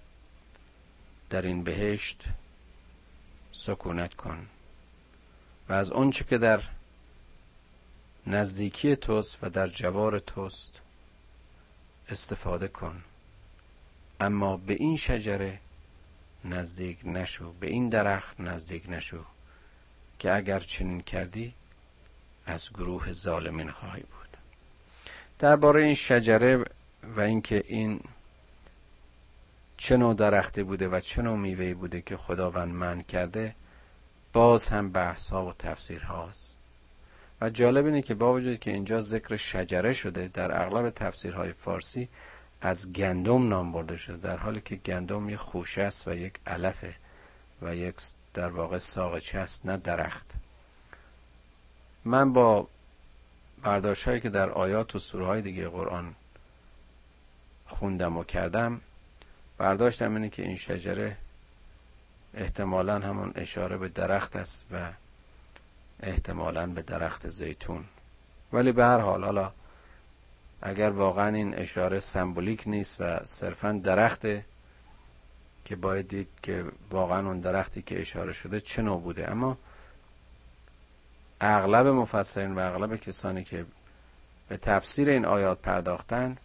در 1.30 1.42
این 1.42 1.62
بهشت 1.62 2.24
سکونت 3.52 4.14
کن 4.14 4.46
و 5.68 5.72
از 5.72 5.92
آنچه 5.92 6.24
که 6.24 6.38
در 6.38 6.62
نزدیکی 8.26 8.96
توست 8.96 9.38
و 9.42 9.50
در 9.50 9.66
جوار 9.66 10.18
توست 10.18 10.80
استفاده 12.08 12.68
کن. 12.68 13.04
اما 14.20 14.56
به 14.56 14.74
این 14.74 14.96
شجره 14.96 15.60
نزدیک 16.44 16.98
نشو 17.04 17.52
به 17.52 17.66
این 17.66 17.88
درخت 17.88 18.40
نزدیک 18.40 18.84
نشو 18.88 19.24
که 20.18 20.34
اگر 20.34 20.60
چنین 20.60 21.00
کردی 21.00 21.54
از 22.46 22.70
گروه 22.70 23.12
ظالمین 23.12 23.70
خواهی 23.70 24.02
بود. 24.02 24.19
درباره 25.40 25.82
این 25.82 25.94
شجره 25.94 26.64
و 27.16 27.20
اینکه 27.20 27.64
این 27.66 28.00
چه 29.76 29.96
نوع 29.96 30.14
درختی 30.14 30.62
بوده 30.62 30.88
و 30.88 31.00
چه 31.00 31.22
نوع 31.22 31.74
بوده 31.74 32.00
که 32.00 32.16
خداوند 32.16 32.74
من 32.74 33.02
کرده 33.02 33.54
باز 34.32 34.68
هم 34.68 34.90
بحث 34.90 35.30
ها 35.30 35.46
و 35.46 35.52
تفسیر 35.52 36.02
هاست 36.02 36.56
و 37.40 37.50
جالب 37.50 37.86
اینه 37.86 38.02
که 38.02 38.14
با 38.14 38.32
وجود 38.32 38.58
که 38.58 38.70
اینجا 38.70 39.00
ذکر 39.00 39.36
شجره 39.36 39.92
شده 39.92 40.30
در 40.34 40.62
اغلب 40.62 40.90
تفسیرهای 40.90 41.52
فارسی 41.52 42.08
از 42.60 42.92
گندم 42.92 43.48
نام 43.48 43.72
برده 43.72 43.96
شده 43.96 44.16
در 44.16 44.36
حالی 44.36 44.60
که 44.60 44.76
گندم 44.76 45.28
یک 45.28 45.36
خوشه 45.36 45.82
است 45.82 46.08
و 46.08 46.14
یک 46.14 46.34
علفه 46.46 46.94
و 47.62 47.76
یک 47.76 47.94
در 48.34 48.50
واقع 48.50 48.78
ساقچه 48.78 49.38
است 49.38 49.66
نه 49.66 49.76
درخت. 49.76 50.34
من 52.04 52.32
با 52.32 52.68
برداشت 53.62 54.08
هایی 54.08 54.20
که 54.20 54.28
در 54.28 54.50
آیات 54.50 54.94
و 54.94 54.98
سوره 54.98 55.26
های 55.26 55.42
دیگه 55.42 55.68
قرآن 55.68 56.14
خوندم 57.66 58.16
و 58.16 58.24
کردم 58.24 58.80
برداشتم 59.58 60.14
اینه 60.14 60.28
که 60.28 60.42
این 60.42 60.56
شجره 60.56 61.16
احتمالا 62.34 62.98
همون 62.98 63.32
اشاره 63.34 63.76
به 63.76 63.88
درخت 63.88 64.36
است 64.36 64.64
و 64.72 64.92
احتمالا 66.02 66.66
به 66.66 66.82
درخت 66.82 67.28
زیتون. 67.28 67.84
ولی 68.52 68.72
به 68.72 68.84
هر 68.84 68.98
حال 68.98 69.24
حالا 69.24 69.50
اگر 70.62 70.90
واقعا 70.90 71.34
این 71.34 71.54
اشاره 71.54 71.98
سمبولیک 71.98 72.62
نیست 72.66 73.00
و 73.00 73.20
صرفا 73.24 73.80
درخته 73.84 74.44
که 75.64 75.76
باید 75.76 76.08
دید 76.08 76.28
که 76.42 76.64
واقعا 76.90 77.26
اون 77.26 77.40
درختی 77.40 77.82
که 77.82 78.00
اشاره 78.00 78.32
شده 78.32 78.60
چه 78.60 78.82
نوع 78.82 79.00
بوده. 79.00 79.30
اما 79.30 79.58
اغلب 81.40 81.86
مفسرین 81.86 82.54
و 82.54 82.58
اغلب 82.58 82.96
کسانی 82.96 83.44
که 83.44 83.66
به 84.48 84.56
تفسیر 84.56 85.08
این 85.08 85.24
آیات 85.24 85.58
پرداختن 85.58 86.36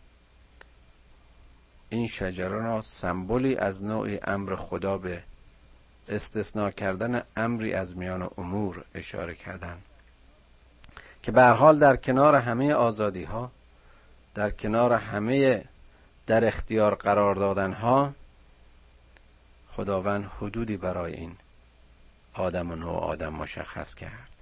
این 1.90 2.08
شجره 2.08 2.62
را 2.62 2.82
سمبولی 2.82 3.56
از 3.56 3.86
نوع 3.86 4.20
امر 4.24 4.56
خدا 4.56 4.98
به 4.98 5.24
استثناء 6.10 6.70
کردن 6.70 7.24
امری 7.38 7.74
از 7.74 7.98
میان 7.98 8.30
امور 8.38 8.86
اشاره 8.96 9.36
کردن. 9.36 9.78
که 11.24 11.32
به 11.32 11.44
حال 11.44 11.80
در 11.80 11.96
کنار 11.96 12.36
همه 12.36 12.74
آزادی 12.74 13.24
ها 13.24 13.52
در 14.36 14.52
کنار 14.52 14.94
همه 14.94 15.66
در 16.28 16.46
اختیار 16.46 16.96
قرار 16.96 17.36
دادن 17.36 17.74
ها 17.74 18.14
خداوند 19.72 20.32
حدودی 20.40 20.78
برای 20.78 21.14
این 21.14 21.36
آدم 22.34 22.72
و 22.72 22.76
نوع 22.76 23.00
آدم 23.00 23.34
مشخص 23.34 23.96
کرد. 23.96 24.35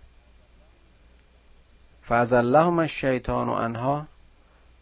اللهم 2.12 2.80
الشیطان 2.80 3.50
و 3.50 3.52
انها 3.52 4.08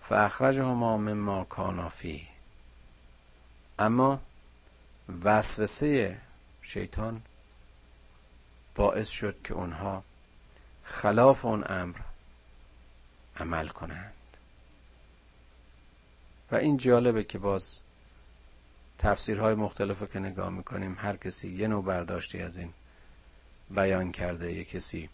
فاخرجهما 0.02 0.98
مما 0.98 1.44
کانا 1.44 1.92
اما 3.80 4.20
وسوسه 5.24 6.18
شیطان 6.62 7.22
باعث 8.76 9.10
شد 9.10 9.36
که 9.44 9.54
اونها 9.54 10.04
خلاف 10.84 11.46
اون 11.46 11.64
امر 11.70 11.98
عمل 13.38 13.68
کنند. 13.68 14.14
و 16.52 16.56
این 16.56 16.78
جالبه 16.78 17.24
که 17.24 17.38
باز 17.38 17.80
تفسیرهای 18.98 19.56
مختلف 19.56 20.12
که 20.12 20.20
نگاه 20.20 20.50
می‌کنیم 20.50 20.98
هر 21.00 21.18
کسی 21.18 21.50
یه 21.50 21.68
نوع 21.68 21.84
برداشتی 21.84 22.42
از 22.42 22.58
این 22.58 22.74
بیان 23.70 24.12
کرده 24.12 24.54
یه 24.54 24.64
کسی 24.64 25.10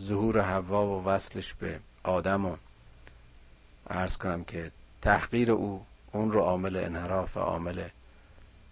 ظهور 0.00 0.40
حوا 0.40 0.86
و 0.86 1.04
وصلش 1.04 1.54
به 1.54 1.80
آدم 2.02 2.46
و 2.46 2.56
ارز 3.90 4.16
کنم 4.16 4.44
که 4.44 4.72
تحقیر 5.02 5.52
او 5.52 5.86
اون 6.12 6.32
رو 6.32 6.40
عامل 6.40 6.76
انحراف 6.76 7.36
و 7.36 7.40
عامل 7.40 7.88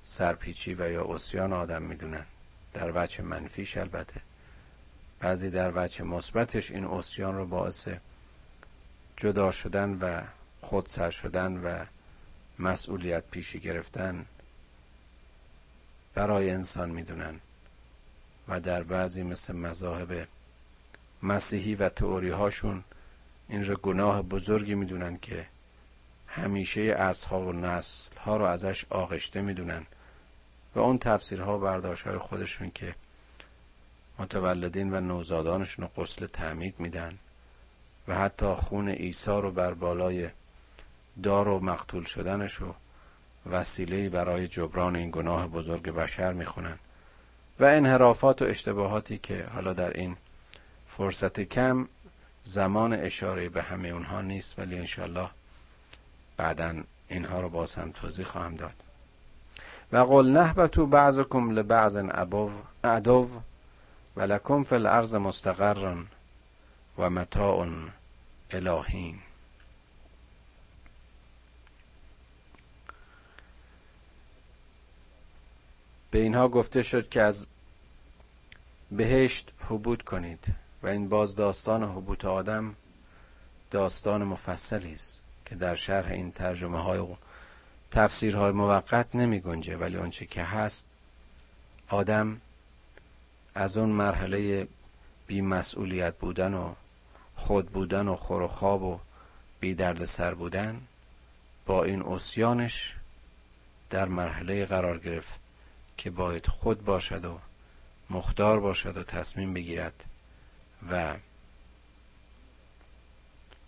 سرپیچی 0.05 0.75
و 0.75 0.91
یا 0.91 1.05
اسیان 1.15 1.53
آدم 1.53 1.83
می‌دونن 1.83 2.27
در 2.73 2.93
وجه 2.95 3.23
منفیش 3.23 3.77
البته. 3.77 4.21
بعضی 5.21 5.51
در 5.51 5.73
وجه 5.75 6.05
مثبتش 6.05 6.71
این 6.71 6.85
اسیان 6.85 7.37
رو 7.37 7.47
باعث 7.47 7.89
جدا 9.17 9.51
شدن 9.51 9.99
و 10.01 10.23
خودسر 10.61 11.11
شدن 11.11 11.57
و 11.57 11.85
مسئولیت 12.59 13.25
پیشی 13.31 13.61
گرفتن 13.61 14.27
برای 16.15 16.51
انسان 16.51 16.91
می‌دونن 16.91 17.41
و 18.49 18.61
در 18.61 18.83
بعضی 18.83 19.23
مثل 19.23 19.55
مذاهب 19.55 20.29
مسیحی 21.25 21.75
و 21.75 21.89
تئوری 21.89 22.31
هاشون 22.31 22.85
این 23.49 23.65
رو 23.65 23.77
گناه 23.77 24.23
بزرگی 24.23 24.75
می‌دونن 24.75 25.19
که 25.19 25.47
همیشه 26.27 26.81
اصحاب 26.81 27.47
و 27.47 27.53
نسل 27.53 28.17
ها 28.17 28.37
رو 28.37 28.45
ازش 28.45 28.85
آغشته 28.91 29.41
می‌دونن 29.41 29.87
و 30.75 30.79
اون 30.81 30.99
تفسیرها 30.99 31.57
و 31.59 31.61
برداشت 31.61 32.07
های 32.07 32.19
خودشون 32.19 32.71
که 32.71 32.95
متولدین 34.19 34.95
و 34.95 35.01
نوزادانشون 35.01 35.85
رو 35.85 36.03
قسل 36.03 36.27
تعمید 36.27 36.75
میدن 36.79 37.19
و 38.09 38.15
حتی 38.15 38.55
خون 38.55 38.89
عیسی 38.89 39.31
رو 39.31 39.51
بر 39.51 39.75
بالای 39.75 40.29
دار 41.23 41.49
و 41.49 41.61
مقتول 41.61 42.05
شدنش 42.05 42.55
رو 42.55 42.75
وسیله 43.51 44.09
برای 44.09 44.49
جبران 44.49 44.97
این 44.97 45.11
گناه 45.11 45.47
بزرگ 45.47 45.91
بشر 45.91 46.33
می‌خونن 46.33 46.79
و 47.61 47.65
انحرافات 47.65 48.43
و 48.43 48.45
اشتباهاتی 48.45 49.19
که 49.19 49.47
حالا 49.55 49.73
در 49.73 49.91
این 49.91 50.17
فرصت 50.97 51.41
کم 51.41 51.89
زمان 52.43 52.93
اشاره 52.93 53.49
به 53.49 53.63
همه 53.63 53.89
اونها 53.89 54.21
نیست 54.21 54.59
ولی 54.59 54.79
انشالله 54.79 55.31
بعدا 56.37 56.83
اینها 57.09 57.41
رو 57.41 57.49
باز 57.49 57.75
هم 57.75 57.93
توضیح 57.93 58.25
خواهم 58.27 58.55
داد. 58.57 58.75
و 59.93 59.97
قل 59.97 60.31
نهبتو 60.31 60.87
بعضکم 60.87 61.51
لبعض 61.51 61.97
عدو 62.85 63.29
و 64.17 64.23
لکم 64.23 64.63
فی 64.63 64.75
الارض 64.75 65.15
مستقر 65.15 65.97
و 66.99 67.11
متاع 67.11 67.69
الهین. 68.51 69.19
به 76.11 76.19
اینها 76.19 76.49
گفته 76.49 76.83
شد 76.83 77.09
که 77.09 77.23
از 77.23 77.47
بهشت 78.91 79.53
حبود 79.61 80.03
کنید. 80.03 80.64
و 80.85 80.87
این 80.87 81.09
باز 81.09 81.37
داستان 81.37 81.83
حبوط 81.83 82.25
آدم 82.25 82.75
داستان 83.71 84.25
مفصلی 84.25 84.93
است 84.93 85.23
که 85.47 85.55
در 85.55 85.75
شرح 85.75 86.11
این 86.11 86.33
ترجمه 86.33 86.83
های 86.83 86.99
و 86.99 87.17
تفسیرهای 87.91 88.53
موقت 88.53 89.15
نمی 89.15 89.41
گنجه 89.41 89.77
ولی 89.77 89.97
آنچه 89.97 90.27
که 90.27 90.43
هست 90.43 90.87
آدم 91.89 92.41
از 93.55 93.77
اون 93.77 93.89
مرحله 93.89 94.69
بیمسئولیت 95.27 96.15
بودن 96.17 96.55
و 96.55 96.75
خود 97.37 97.67
بودن 97.67 98.09
و 98.09 98.17
خور 98.17 98.43
و 98.43 98.49
خواب 98.49 98.83
و 98.83 99.01
بی 99.61 99.75
درد 99.75 100.05
سر 100.05 100.35
بودن 100.35 100.81
با 101.67 101.85
این 101.85 102.03
اسیانش 102.03 102.97
در 103.91 104.09
مرحله 104.09 104.65
قرار 104.65 104.99
گرفت 104.99 105.41
که 105.97 106.11
باید 106.11 106.47
خود 106.47 106.85
باشد 106.85 107.25
و 107.25 107.39
مختار 108.11 108.61
باشد 108.61 108.97
و 108.97 109.03
تصمیم 109.03 109.55
بگیرد 109.55 110.05
و 110.91 111.15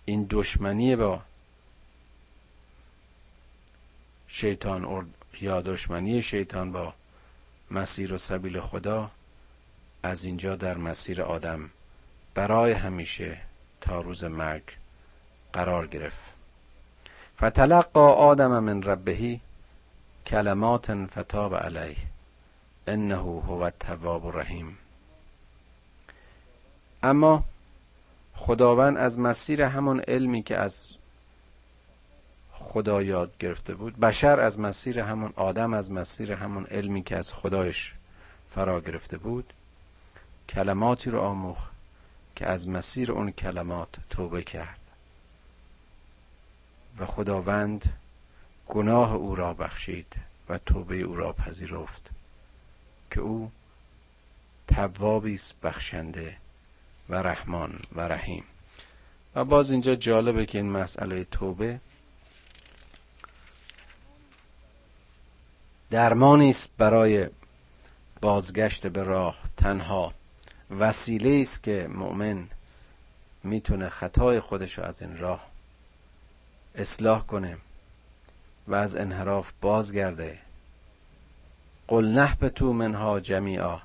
این 0.05 0.27
دشمنی 0.31 0.97
با 0.97 1.23
شیطان 4.27 5.13
یا 5.41 5.61
دشمنی 5.61 6.23
شیطان 6.23 6.73
با 6.73 6.95
مسیر 7.71 8.15
و 8.15 8.19
سبیل 8.19 8.61
خدا 8.61 9.11
از 10.03 10.25
اینجا 10.25 10.57
در 10.57 10.77
مسیر 10.77 11.23
آدم 11.23 11.71
برای 12.35 12.73
همیشه 12.73 13.39
تا 13.81 14.01
روز 14.01 14.25
مرگ 14.25 14.63
قرار 15.53 15.87
گرفت. 15.87 16.35
فتلقا 17.37 18.13
آدم 18.13 18.59
من 18.59 18.83
ربهی 18.83 19.41
کلمات 20.27 21.07
فتاب 21.07 21.57
علیه 21.57 21.97
انه 22.87 23.17
هو 23.17 23.63
التواب 23.63 24.27
الرحیم. 24.27 24.79
اما 27.07 27.45
خداوند 28.35 28.97
از 28.97 29.19
مسیر 29.19 29.63
همون 29.63 30.01
علمی 30.01 30.43
که 30.43 30.57
از 30.57 30.91
خدا 32.53 33.03
یاد 33.03 33.39
گرفته 33.39 33.75
بود 33.75 34.01
بشر 34.01 34.41
از 34.41 34.61
مسیر 34.61 35.01
همون 35.01 35.33
آدم 35.37 35.75
از 35.75 35.93
مسیر 35.93 36.33
همون 36.33 36.65
علمی 36.65 37.03
که 37.03 37.17
از 37.17 37.33
خدایش 37.33 37.95
فرا 38.51 38.81
گرفته 38.81 39.19
بود 39.19 39.53
کلماتی 40.49 41.11
رو 41.11 41.21
آموخ 41.21 41.69
که 42.37 42.47
از 42.47 42.69
مسیر 42.69 43.13
اون 43.13 43.31
کلمات 43.31 43.89
توبه 44.11 44.43
کرد. 44.43 44.81
و 46.99 47.07
خداوند 47.07 47.93
گناه 48.67 49.15
او 49.15 49.35
را 49.35 49.55
بخشید 49.55 50.17
و 50.49 50.59
توبه 50.59 51.01
او 51.01 51.17
را 51.17 51.33
پذیرفت 51.33 52.11
که 53.11 53.21
او 53.21 53.51
توابی 54.69 55.35
است 55.35 55.61
بخشنده 55.61 56.37
و 57.09 57.15
رحمان 57.15 57.81
و 57.93 58.01
رحیم. 58.01 58.45
و 59.35 59.45
باز 59.45 59.71
اینجا 59.71 59.95
جالبه 59.95 60.47
که 60.47 60.59
این 60.59 60.71
مسئله 60.71 61.25
توبه 61.25 61.81
درمانی 65.91 66.51
است 66.51 66.71
برای 66.79 67.29
بازگشت 68.21 68.87
به 68.87 69.03
راه 69.03 69.39
تنها. 69.57 70.15
وسیله 70.71 71.41
است 71.41 71.63
که 71.63 71.89
مؤمن 71.91 72.49
می‌تونه 73.45 73.89
خطای 73.89 74.41
خودش 74.41 74.79
رو 74.79 74.85
از 74.85 75.03
این 75.03 75.17
راه 75.17 75.47
اصلاح 76.75 77.27
کنه 77.27 77.59
و 78.69 78.75
از 78.75 78.97
انحراف 78.97 79.53
بازگرده. 79.61 80.39
قل 81.89 82.27
تو 82.49 82.73
منها 82.73 83.21
جمیعا. 83.21 83.79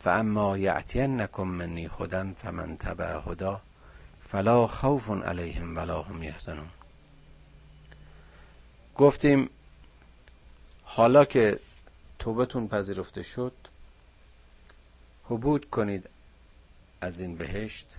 فاما 0.00 0.58
یعتینکم 0.58 1.42
منی 1.42 1.90
هدن 2.00 2.32
فمن 2.32 2.76
تبع 2.76 3.20
هدا 3.26 3.60
فلا 4.22 4.66
خوف 4.66 5.10
علیهم 5.10 5.76
ولا 5.76 6.02
هم 6.02 6.22
یحزنون. 6.22 6.70
گفتیم 8.96 9.50
حالا 10.84 11.24
که 11.24 11.60
توبتون 12.18 12.68
پذیرفته 12.68 13.22
شد 13.22 13.52
حبود 15.24 15.70
کنید 15.70 16.10
از 17.00 17.20
این 17.20 17.36
بهشت 17.36 17.96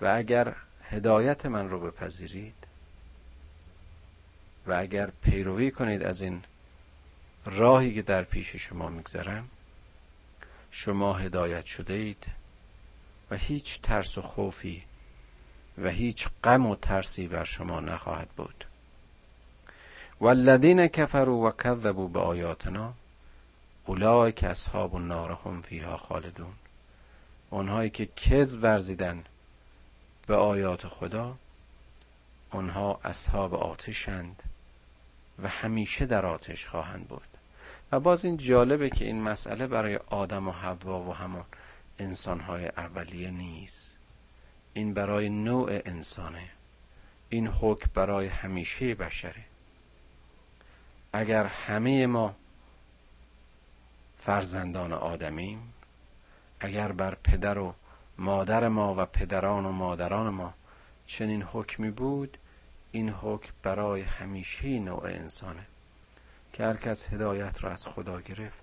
و 0.00 0.06
اگر 0.06 0.56
هدایت 0.82 1.46
من 1.46 1.70
رو 1.70 1.80
بپذیرید 1.80 2.66
و 4.66 4.72
اگر 4.72 5.10
پیروی 5.22 5.70
کنید 5.70 6.02
از 6.02 6.22
این 6.22 6.44
راهی 7.46 7.94
که 7.94 8.02
در 8.02 8.22
پیش 8.22 8.56
شما 8.56 8.88
میگذرم 8.88 9.48
شما 10.74 11.14
هدایت 11.14 11.64
شده 11.64 11.94
اید 11.94 12.26
و 13.30 13.36
هیچ 13.36 13.80
ترس 13.80 14.18
و 14.18 14.22
خوفی 14.22 14.82
و 15.78 15.88
هیچ 15.88 16.28
غم 16.44 16.66
و 16.66 16.76
ترسی 16.76 17.28
بر 17.28 17.44
شما 17.44 17.80
نخواهد 17.80 18.28
بود. 18.28 18.64
والذین 20.20 20.86
کفروا 20.86 21.34
و 21.34 21.50
کذبوا 21.50 22.06
به 22.06 22.20
آیاتنا 22.20 22.94
اولئک 23.86 24.44
اصحاب 24.44 24.94
النار 24.94 25.38
هم 25.44 25.62
فیها 25.62 25.96
خالدون. 25.96 26.54
اونهایی 27.50 27.90
که 27.90 28.06
کذب 28.06 28.62
ورزیدن 28.62 29.24
به 30.26 30.36
آیات 30.36 30.86
خدا 30.86 31.36
آنها 32.50 33.00
اصحاب 33.04 33.54
آتشند 33.54 34.42
و 35.42 35.48
همیشه 35.48 36.06
در 36.06 36.26
آتش 36.26 36.66
خواهند 36.66 37.08
بود. 37.08 37.31
و 37.92 38.00
باز 38.00 38.24
این 38.24 38.36
جالبه 38.36 38.90
که 38.90 39.04
این 39.04 39.22
مسئله 39.22 39.66
برای 39.66 39.96
آدم 39.96 40.48
و 40.48 40.52
حوا 40.52 41.02
و 41.02 41.14
همون 41.14 41.44
انسانهای 41.98 42.66
اولیه 42.66 43.30
نیست. 43.30 43.98
این 44.74 44.94
برای 44.94 45.28
نوع 45.28 45.80
انسانه. 45.84 46.48
این 47.28 47.46
حکم 47.46 47.90
برای 47.94 48.26
همیشه 48.26 48.94
بشره. 48.94 49.44
اگر 51.12 51.46
همه 51.46 52.06
ما 52.06 52.34
فرزندان 54.18 54.92
آدمیم 54.92 55.72
اگر 56.60 56.92
بر 56.92 57.14
پدر 57.14 57.58
و 57.58 57.74
مادر 58.18 58.68
ما 58.68 58.94
و 58.98 59.06
پدران 59.06 59.66
و 59.66 59.72
مادران 59.72 60.28
ما 60.28 60.54
چنین 61.06 61.42
حکمی 61.42 61.90
بود 61.90 62.38
این 62.92 63.08
حکم 63.08 63.52
برای 63.62 64.00
همیشه 64.00 64.78
نوع 64.78 65.04
انسانه. 65.04 65.66
که 66.52 66.64
هر 66.64 66.76
کس 66.76 67.12
هدایت 67.12 67.64
را 67.64 67.70
از 67.70 67.86
خدا 67.86 68.20
گرفت. 68.20 68.62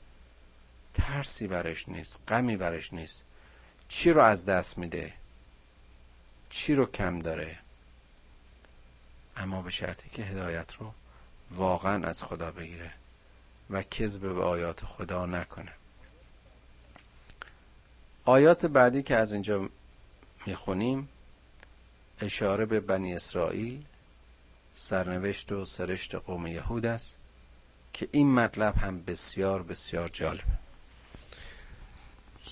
ترسی 0.93 1.47
برش 1.47 1.89
نیست 1.89 2.19
غمی 2.27 2.57
برش 2.57 2.93
نیست. 2.93 3.23
چی 3.87 4.11
رو 4.11 4.21
از 4.21 4.45
دست 4.45 4.77
میده؟ 4.77 5.13
چی 6.49 6.75
رو 6.75 6.85
کم 6.85 7.19
داره؟ 7.19 7.59
اما 9.37 9.61
به 9.61 9.69
شرطی 9.69 10.09
که 10.09 10.23
هدایت 10.23 10.73
رو 10.75 10.93
واقعا 11.51 12.07
از 12.07 12.23
خدا 12.23 12.51
بگیره 12.51 12.93
و 13.69 13.83
کذب 13.83 14.21
به 14.21 14.43
آیات 14.43 14.85
خدا 14.85 15.25
نکنه. 15.25 15.73
آیات 18.25 18.65
بعدی 18.65 19.03
که 19.03 19.15
از 19.15 19.33
اینجا 19.33 19.69
می‌خونیم 20.45 21.09
اشاره 22.21 22.65
به 22.65 22.79
بنی 22.79 23.15
اسرائیل 23.15 23.85
سرنوشت 24.75 25.51
و 25.51 25.65
سرشت 25.65 26.15
قوم 26.15 26.47
یهود 26.47 26.85
است. 26.85 27.18
که 27.93 28.07
این 28.11 28.33
مطلب 28.33 28.77
هم 28.77 29.03
بسیار 29.03 29.63
بسیار 29.63 30.09
جالبه 30.09 30.43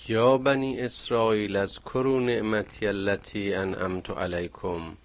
یا 0.07 0.37
بنی 0.37 0.81
اسرائیل 0.81 1.55
از 1.55 1.79
کرو 1.79 2.19
نعمتی 2.19 2.87
التي 2.87 3.53
انعمت 3.53 4.09
علیکم 4.09 4.97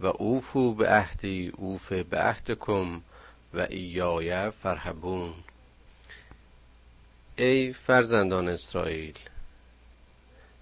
و 0.00 0.06
اوفو 0.06 0.74
به 0.74 0.88
عهدی 0.88 1.52
اوف 1.56 1.92
به 1.92 2.18
عهدکم 2.18 3.00
و 3.54 3.60
ایای 3.60 4.50
فرهبون 4.50 5.34
ای 7.36 7.72
فرزندان 7.72 8.48
اسرائیل 8.48 9.18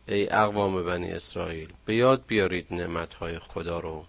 ای 0.08 0.28
اقوام 0.30 0.84
بنی 0.84 1.12
اسرائیل 1.12 1.72
به 1.84 1.94
یاد 1.94 2.24
بیارید 2.26 2.66
نعمتهای 2.70 3.38
خدا 3.38 3.78
رو 3.78 4.04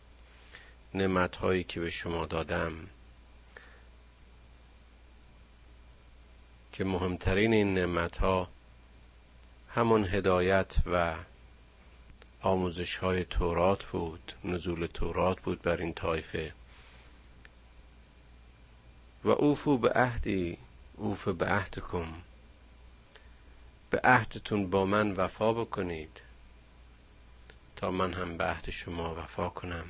نعمتهایی 0.93 1.63
که 1.63 1.79
به 1.79 1.89
شما 1.89 2.25
دادم. 2.25 2.73
که 6.75 6.83
مهمترین 6.83 7.53
این 7.53 7.73
نعمتها 7.73 8.49
همون 9.69 10.05
هدایت 10.05 10.75
و 10.85 11.15
آموزش 12.41 12.97
های 12.97 13.25
تورات 13.25 13.85
بود 13.85 14.33
نزول 14.43 14.85
تورات 14.85 15.41
بود 15.41 15.61
بر 15.61 15.77
این 15.77 15.93
طایفه. 15.93 16.53
و 19.23 19.29
اوفو 19.29 19.77
به 19.77 19.89
عهدی 19.89 20.57
اوف 20.97 21.27
به 21.27 21.45
عهدکم. 21.45 22.13
به 23.89 23.99
عهدتون 24.03 24.69
با 24.69 24.85
من 24.85 25.11
وفا 25.11 25.53
بکنید 25.53 26.21
تا 27.75 27.91
من 27.91 28.13
هم 28.13 28.37
به 28.37 28.43
عهد 28.43 28.69
شما 28.69 29.15
وفا 29.15 29.49
کنم. 29.49 29.85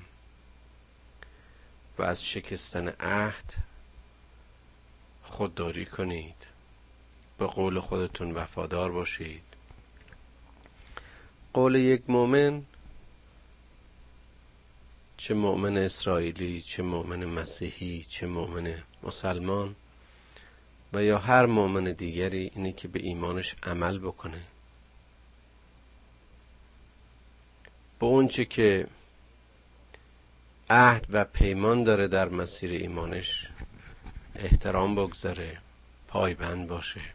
و 1.98 2.04
از 2.04 2.26
شکستن 2.26 2.88
عهد 2.88 3.54
خودداری 5.24 5.86
کنید. 5.86 6.55
به 7.38 7.48
قول 7.48 7.80
خودتون 7.80 8.32
وفادار 8.32 8.92
باشید. 8.92 9.42
قول 11.54 11.76
یک 11.76 12.02
مؤمن 12.08 12.64
چه 15.18 15.34
مؤمن 15.34 15.78
اسرائیلی 15.78 16.62
چه 16.62 16.84
مؤمن 16.84 17.26
مسیحی 17.26 18.04
چه 18.04 18.28
مؤمن 18.28 18.84
مسلمان 19.04 19.76
و 20.94 21.04
یا 21.04 21.18
هر 21.18 21.46
مؤمن 21.46 21.84
دیگری 21.84 22.52
اینه 22.56 22.72
که 22.72 22.88
به 22.88 23.00
ایمانش 23.00 23.56
عمل 23.64 24.00
بکنه. 24.00 24.42
به 28.00 28.06
اونچه 28.06 28.46
که 28.46 28.88
عهد 30.70 31.06
و 31.10 31.26
پیمان 31.26 31.84
داره 31.84 32.08
در 32.08 32.30
مسیر 32.30 32.72
ایمانش 32.72 33.48
احترام 34.36 34.96
بگذاره 34.96 35.58
پایبند 36.08 36.68
باشه. 36.68 37.15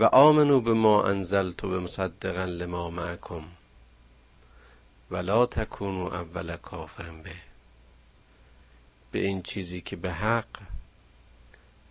و 0.00 0.04
آمنو 0.04 0.60
به 0.60 0.72
ما 0.72 1.04
انزلت 1.04 1.60
به 1.60 1.78
مصدقا 1.78 2.44
لما 2.44 2.90
معکم 2.90 3.44
ولا 5.10 5.46
تکونو 5.46 6.14
اول 6.14 6.56
کافرم 6.56 7.22
به. 7.22 7.34
به 9.12 9.18
این 9.18 9.42
چیزی 9.42 9.80
که 9.80 9.96
به 9.96 10.12
حق 10.12 10.60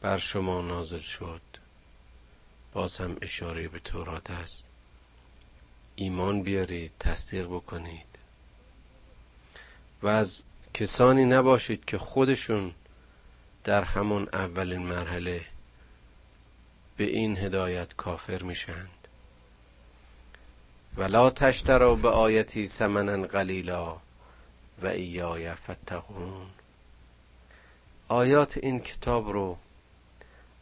بر 0.01 0.17
شما 0.17 0.61
نازل 0.61 0.99
شد 0.99 1.41
باز 2.73 2.97
هم 2.97 3.17
اشاره 3.21 3.67
به 3.67 3.79
تورات 3.79 4.31
است. 4.31 4.65
ایمان 5.95 6.43
بیارید 6.43 6.91
تصدیق 6.99 7.45
بکنید. 7.45 8.05
و 10.03 10.07
از 10.07 10.41
کسانی 10.73 11.25
نباشید 11.25 11.85
که 11.85 11.97
خودشون 11.97 12.73
در 13.63 13.83
همون 13.83 14.29
اولین 14.33 14.81
مرحله 14.81 15.45
به 16.99 17.05
این 17.05 17.37
هدایت 17.37 17.87
کافر 17.97 18.43
میشند. 18.43 19.07
ولا 20.97 21.29
تشتروا 21.29 21.95
به 21.95 22.09
آیتی 22.09 22.67
سمنا 22.67 23.27
قلیلا 23.27 23.97
و 24.81 24.87
ایای 24.87 25.53
فتقون. 25.53 26.47
آیات 28.07 28.57
این 28.57 28.79
کتاب 28.79 29.29
رو 29.29 29.57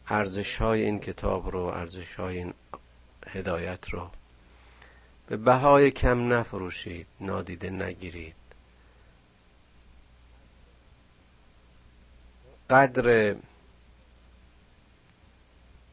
ارزش 0.08 0.56
های 0.56 0.82
این 0.82 1.00
کتاب 1.00 1.50
رو 1.50 1.60
ارزش 1.60 2.14
های 2.14 2.38
این 2.38 2.54
هدایت 3.26 3.88
رو 3.88 4.10
به 5.26 5.36
بهای 5.36 5.90
کم 5.90 6.32
نفروشید 6.32 7.06
نادیده 7.20 7.70
نگیرید. 7.70 8.34
قدر 12.70 13.36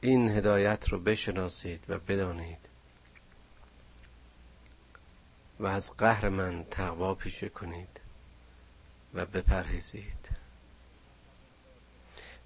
این 0.05 0.29
هدایت 0.29 0.89
رو 0.89 0.99
بشناسید 0.99 1.85
و 1.89 1.97
بدانید. 1.97 2.57
و 5.59 5.67
از 5.67 5.97
قهر 5.97 6.29
من 6.29 6.65
تقوا 6.71 7.13
پیشه 7.13 7.49
کنید 7.49 7.99
و 9.13 9.25
بپرهیزید. 9.25 10.29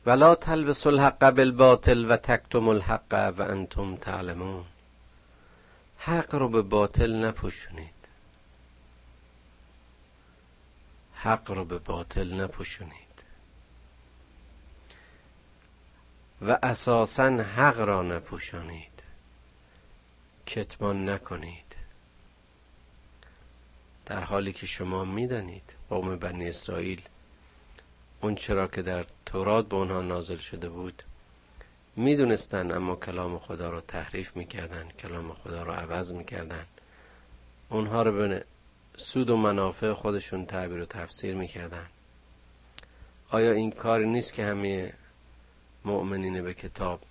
ولا 0.05 0.35
تلبس 0.35 0.87
الحق 0.87 1.29
بالباطل 1.29 2.11
و 2.11 2.17
تکتم 2.17 2.67
الحق 2.67 3.33
و 3.37 3.41
انتم 3.41 3.95
تعلمون. 3.95 4.65
حق 5.97 6.35
رو 6.35 6.49
به 6.49 6.61
باطل 6.61 7.25
نپوشونید. 7.25 7.99
حق 11.13 11.51
رو 11.51 11.65
به 11.65 11.79
باطل 11.79 12.41
نپوشونید. 12.41 13.08
و 16.41 16.59
اساسا 16.63 17.23
حق 17.23 17.79
را 17.79 18.01
نپوشانید. 18.01 19.03
کتمان 20.45 21.09
نکنید. 21.09 21.75
در 24.05 24.23
حالی 24.23 24.53
که 24.53 24.65
شما 24.65 25.05
می‌دانید 25.05 25.75
قوم 25.89 26.15
بنی 26.15 26.49
اسرائیل 26.49 27.01
اون 28.21 28.35
چرا 28.35 28.67
که 28.67 28.81
در 28.81 29.05
تورات 29.25 29.69
به 29.69 29.75
اونها 29.75 30.01
نازل 30.01 30.37
شده 30.37 30.69
بود 30.69 31.03
می‌دونستن 31.95 32.71
اما 32.71 32.95
کلام 32.95 33.39
خدا 33.39 33.69
رو 33.69 33.81
تحریف 33.81 34.37
می‌کردن 34.37 34.89
کلام 34.89 35.33
خدا 35.33 35.63
رو 35.63 35.71
عوض 35.71 36.11
می‌کردن. 36.11 36.65
اونها 37.69 38.03
رو 38.03 38.11
به 38.11 38.45
سود 38.97 39.29
و 39.29 39.37
منافع 39.37 39.93
خودشون 39.93 40.45
تعبیر 40.45 40.81
و 40.81 40.85
تفسیر 40.85 41.35
می‌کردن. 41.35 41.85
آیا 43.29 43.51
این 43.51 43.71
کاری 43.71 44.09
نیست 44.09 44.33
که 44.33 44.45
همه 44.45 44.93
مؤمنین 45.85 46.41
به 46.41 46.53
کتاب 46.53 47.01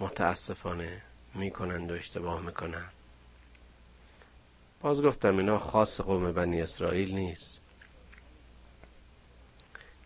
متاسفانه 0.00 1.02
می‌کنند 1.34 1.90
و 1.90 1.94
اشتباه 1.94 2.40
می‌کنند. 2.40 2.92
باز 4.80 5.02
گفتم 5.02 5.38
اینا 5.38 5.58
خاص 5.58 6.00
قوم 6.00 6.32
بنی 6.32 6.62
اسرائیل 6.62 7.14
نیست. 7.14 7.60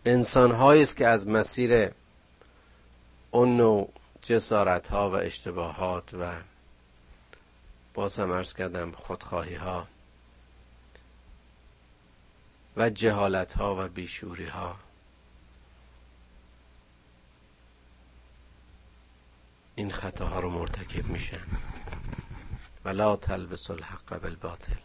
انسان 0.05 0.51
است 0.51 0.97
که 0.97 1.07
از 1.07 1.27
مسیر 1.27 1.91
اون 3.31 3.57
نوع 3.57 3.93
جسارت 4.21 4.87
ها 4.87 5.09
و 5.09 5.15
اشتباهات 5.15 6.13
و 6.13 6.33
باز 7.93 8.19
هم 8.19 8.31
ارز 8.31 8.53
کردم 8.53 8.91
خودخواهی 8.91 9.55
ها 9.55 9.87
و 12.77 12.89
جهالت 12.89 13.53
ها 13.53 13.85
و 13.85 13.87
بیشوری 13.87 14.45
ها 14.45 14.75
این 19.75 19.91
خطاها 19.91 20.39
رو 20.39 20.49
مرتکب 20.49 21.07
میشن 21.07 21.47
ولا 22.85 23.15
تلبس 23.15 23.71
الحق 23.71 24.21
بالباطل. 24.21 24.75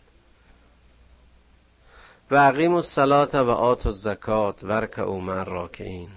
و 2.30 2.34
اقیم 2.34 2.74
الصلاة 2.74 3.40
و 3.42 3.50
آت 3.50 3.86
الزکات 3.86 4.64
ورک 4.64 4.98
او 4.98 5.20
مع 5.20 5.44
راکعین 5.44 6.10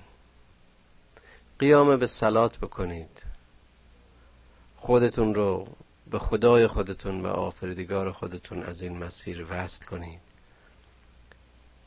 قیام 1.60 1.98
به 1.98 2.08
سلات 2.08 2.58
بکنید. 2.58 3.24
خودتون 4.76 5.36
رو 5.36 5.68
به 6.12 6.20
خدای 6.20 6.68
خودتون 6.68 7.22
و 7.22 7.28
آفریدگار 7.28 8.12
خودتون 8.12 8.64
از 8.64 8.82
این 8.82 8.98
مسیر 8.98 9.48
وصل 9.50 9.86
کنید. 9.86 10.22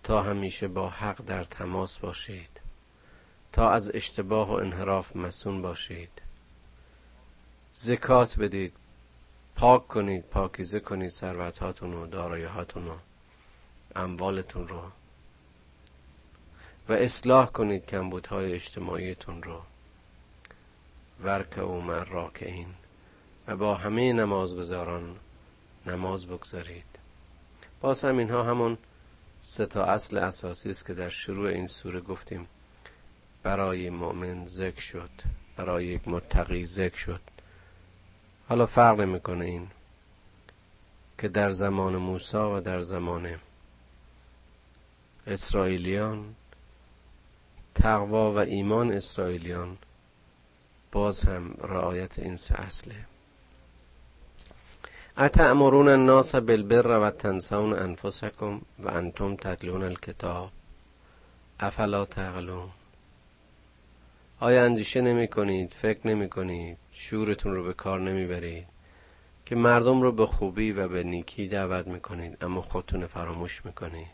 تا 0.02 0.22
همیشه 0.22 0.68
با 0.68 0.88
حق 0.88 1.24
در 1.24 1.44
تماس 1.44 1.98
باشید. 1.98 2.60
تا 3.52 3.70
از 3.70 3.90
اشتباه 3.94 4.48
و 4.48 4.52
انحراف 4.52 5.16
مسون 5.16 5.62
باشید. 5.62 6.13
زکات 7.76 8.38
بدید. 8.38 8.72
پاک 9.56 9.88
کنید 9.88 10.24
پاکیزه 10.24 10.80
کنید 10.80 11.10
ثروتهاتون 11.10 11.94
و 11.94 12.06
داراییهاتون 12.06 12.88
و 12.88 12.96
اموالتون 13.96 14.68
رو. 14.68 14.82
و 16.88 16.92
اصلاح 16.92 17.46
کنید 17.46 17.86
کمبودهای 17.86 18.52
اجتماعیتون 18.52 19.42
رو. 19.42 19.62
ورک 21.22 21.58
و 21.58 21.80
مر 21.80 22.30
این 22.40 22.66
و 23.46 23.56
با 23.56 23.74
همه 23.74 24.12
نمازگزاران 24.12 25.16
نماز 25.86 26.26
بگذارید. 26.26 26.98
باز 27.80 28.04
هم 28.04 28.18
اینها 28.18 28.42
همون 28.42 28.78
سه 29.40 29.66
تا 29.66 29.84
اصل 29.84 30.18
اساسی 30.18 30.70
است 30.70 30.86
که 30.86 30.94
در 30.94 31.08
شروع 31.08 31.48
این 31.48 31.66
سوره 31.66 32.00
گفتیم. 32.00 32.46
برای 33.42 33.90
مؤمن 33.90 34.46
ذکر 34.46 34.80
شد. 34.80 35.10
برای 35.56 35.86
یک 35.86 36.08
متقی 36.08 36.64
ذکر 36.64 36.96
شد. 36.96 37.33
حالا 38.48 38.66
فرق 38.66 39.00
می‌کنه 39.00 39.44
این 39.44 39.68
که 41.18 41.28
در 41.28 41.50
زمان 41.50 41.96
موسی 41.96 42.36
و 42.36 42.60
در 42.60 42.80
زمان 42.80 43.36
اسرائیلیان 45.26 46.34
تقوا 47.74 48.32
و 48.32 48.38
ایمان 48.38 48.92
اسرائیلیان 48.92 49.78
باز 50.92 51.24
هم 51.24 51.54
رعایت 51.60 52.18
این 52.18 52.36
سه 52.36 52.54
اصله. 52.54 52.94
اتأمرون 55.18 55.88
الناس 55.88 56.34
بالبر 56.34 56.86
و 56.86 57.10
تنسون 57.10 57.72
انفسکم 57.72 58.60
و 58.78 58.88
انتم 58.90 59.36
تتلون 59.36 59.82
الکتاب؟ 59.82 60.50
افلا 61.60 62.04
تعقلون؟ 62.04 62.70
آیا 64.44 64.64
اندیشه 64.64 65.00
نمی 65.00 65.28
کنید 65.28 65.72
فکر 65.72 66.06
نمی 66.06 66.28
کنید 66.28 66.78
شورتون 66.92 67.54
رو 67.54 67.64
به 67.64 67.72
کار 67.72 68.00
نمی 68.00 68.26
برید 68.26 68.66
که 69.46 69.56
مردم 69.56 70.02
رو 70.02 70.12
به 70.12 70.26
خوبی 70.26 70.72
و 70.72 70.88
به 70.88 71.02
نیکی 71.02 71.48
دعوت 71.48 71.86
می 71.86 72.00
کنید 72.00 72.44
اما 72.44 72.60
خودتون 72.60 73.06
فراموش 73.06 73.64
می 73.64 73.72
کنید 73.72 74.10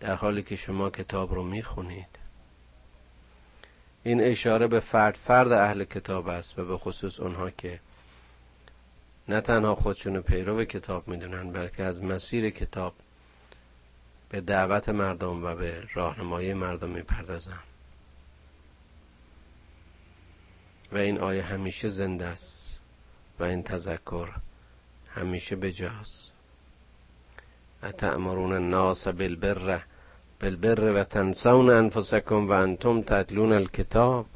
در 0.00 0.14
حالی 0.14 0.42
که 0.42 0.56
شما 0.56 0.90
کتاب 0.90 1.34
رو 1.34 1.42
می 1.42 1.62
خونید 1.62 2.18
این 4.02 4.20
اشاره 4.20 4.66
به 4.66 4.80
فرد 4.80 5.14
فرد 5.14 5.52
اهل 5.52 5.84
کتاب 5.84 6.28
است 6.28 6.58
و 6.58 6.64
به 6.64 6.76
خصوص 6.76 7.20
اونها 7.20 7.50
که 7.50 7.80
نه 9.28 9.40
تنها 9.40 9.74
خودشون 9.74 10.20
پیرو 10.20 10.64
کتاب 10.64 11.08
می‌دونن 11.08 11.52
بلکه 11.52 11.82
از 11.82 12.02
مسیر 12.02 12.50
کتاب 12.50 12.94
به 14.28 14.40
دعوت 14.40 14.88
مردم 14.88 15.44
و 15.44 15.54
به 15.54 15.82
راهنمایی 15.94 16.54
مردم 16.54 16.88
می‌پردازن. 16.88 17.69
و 20.92 20.96
این 20.96 21.18
آیه 21.18 21.42
همیشه 21.42 21.88
زنده 21.88 22.26
است 22.26 22.78
و 23.40 23.44
این 23.44 23.62
تذکر 23.62 24.28
همیشه 25.14 25.56
بجاست. 25.56 26.32
اتأمرون 27.82 28.52
الناس 28.52 29.08
بالبر 29.08 29.82
بالبر 30.40 30.80
و 30.80 31.04
تنسون 31.04 31.70
انفسکم 31.70 32.48
و 32.48 32.52
انتم 32.52 33.02
تتلون 33.02 33.52
الکتاب. 33.52 34.26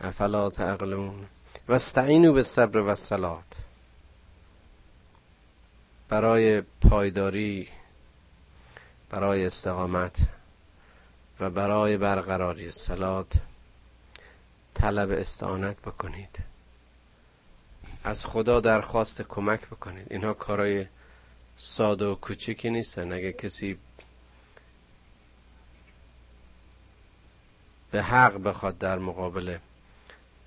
افلا 0.00 0.50
تعقلون. 0.50 1.26
و 1.68 1.72
استعینوا 1.72 2.32
بالصبر 2.32 2.78
و 2.78 2.88
الصلات. 2.88 3.56
برای 6.08 6.60
پایداری 6.60 7.68
برای 9.10 9.46
استقامت 9.46 10.18
و 11.40 11.50
برای 11.50 11.96
برقراری 11.96 12.70
سلات 12.70 13.32
طلب 14.74 15.10
استعانت 15.10 15.76
بکنید. 15.76 16.38
از 18.04 18.26
خدا 18.26 18.60
درخواست 18.60 19.22
کمک 19.22 19.66
بکنید. 19.66 20.06
اینها 20.10 20.32
کارای 20.32 20.86
ساده 21.56 22.06
و 22.06 22.14
کوچکی 22.14 22.70
نیستن. 22.70 23.12
اگه 23.12 23.32
کسی 23.32 23.78
به 27.90 28.02
حق 28.02 28.42
بخواد 28.42 28.78
در 28.78 28.98
مقابل 28.98 29.58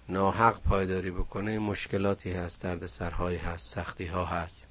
ناحق 0.09 0.61
پایداری 0.61 1.11
بکنه 1.11 1.59
مشکلاتی 1.59 2.31
هست 2.31 2.63
درد 2.63 2.85
سرهایی 2.85 3.37
هست 3.37 3.73
سختی 3.73 4.05
ها 4.05 4.25
هست 4.25 4.67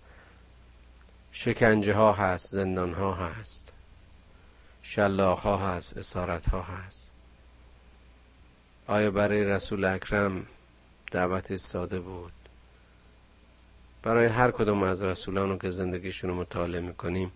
شکنجه 1.33 1.95
ها 1.95 2.13
هست 2.13 2.49
زندان 2.49 2.95
ها 2.95 3.15
هست 3.15 3.73
شلاخ 4.83 5.41
ها 5.41 5.57
هست 5.57 5.97
اسارت 5.97 6.49
ها 6.49 6.63
هست. 6.63 7.13
آیا 8.87 9.11
برای 9.11 9.45
رسول 9.45 9.85
اکرم 9.85 10.47
دعوت 11.11 11.57
ساده 11.57 12.01
بود؟ 12.01 12.33
برای 14.03 14.27
هر 14.27 14.51
کدوم 14.51 14.83
از 14.83 15.03
رسولانو 15.03 15.59
که 15.59 15.71
زندگیشون 15.71 16.31
رو 16.31 16.37
مطالعه 16.37 16.81
می‌کنیم 16.81 17.33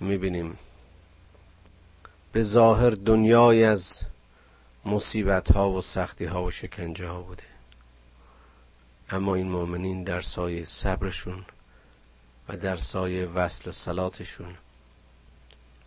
می‌بینیم 0.00 0.58
به 2.32 2.42
ظاهر 2.42 2.90
دنیای 2.90 3.64
از 3.64 4.00
مصیبت 4.84 5.52
ها 5.52 5.70
و 5.70 5.82
سختی 5.82 6.24
ها 6.24 6.44
و 6.44 6.50
شکنجه 6.50 7.08
ها 7.08 7.20
بوده. 7.20 7.42
اما 9.10 9.34
این 9.34 9.48
مؤمنین 9.48 10.04
در 10.04 10.20
سایه 10.20 10.64
صبرشون 10.64 11.44
و 12.48 12.56
در 12.56 12.76
سایه 12.76 13.26
وصل 13.26 13.68
و 13.70 13.72
سلاتشون 13.72 14.54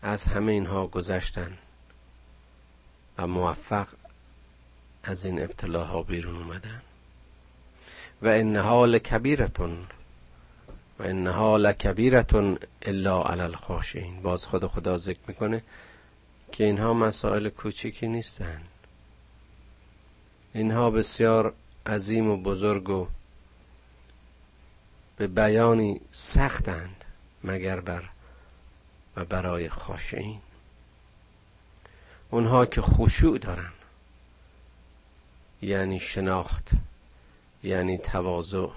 از 0.01 0.25
همه 0.25 0.51
اینها 0.51 0.87
گذشتن 0.87 1.57
و 3.17 3.27
موفق 3.27 3.87
از 5.03 5.25
این 5.25 5.41
ابتلاها 5.41 6.03
بیرون 6.03 6.35
اومدن. 6.35 6.81
و 8.21 8.27
انها 8.27 8.85
لکبیرتون 8.85 9.87
و 10.99 11.03
انها 11.03 11.57
لکبیرتون 11.57 12.57
الا 12.81 13.23
علی 13.23 13.41
الخاشعین. 13.41 14.21
باز 14.21 14.45
خود 14.45 14.67
خدا 14.67 14.97
ذکر 14.97 15.19
می‌کنه 15.27 15.63
که 16.51 16.63
اینها 16.63 16.93
مسائل 16.93 17.49
کوچیکی 17.49 18.07
نیستن. 18.07 18.61
اینها 20.53 20.91
بسیار 20.91 21.53
عظیم 21.85 22.27
و 22.27 22.37
بزرگ 22.37 22.89
و 22.89 23.07
به 25.17 25.27
بیانی 25.27 26.01
سختند 26.11 27.05
مگر 27.43 27.79
بر 27.79 28.03
و 29.15 29.25
برای 29.25 29.69
خاشعین. 29.69 30.39
اونها 32.29 32.65
که 32.65 32.81
خشوع 32.81 33.37
دارن. 33.37 33.71
یعنی 35.61 35.99
شناخت 35.99 36.69
یعنی 37.63 37.97
تواضع 37.97 38.67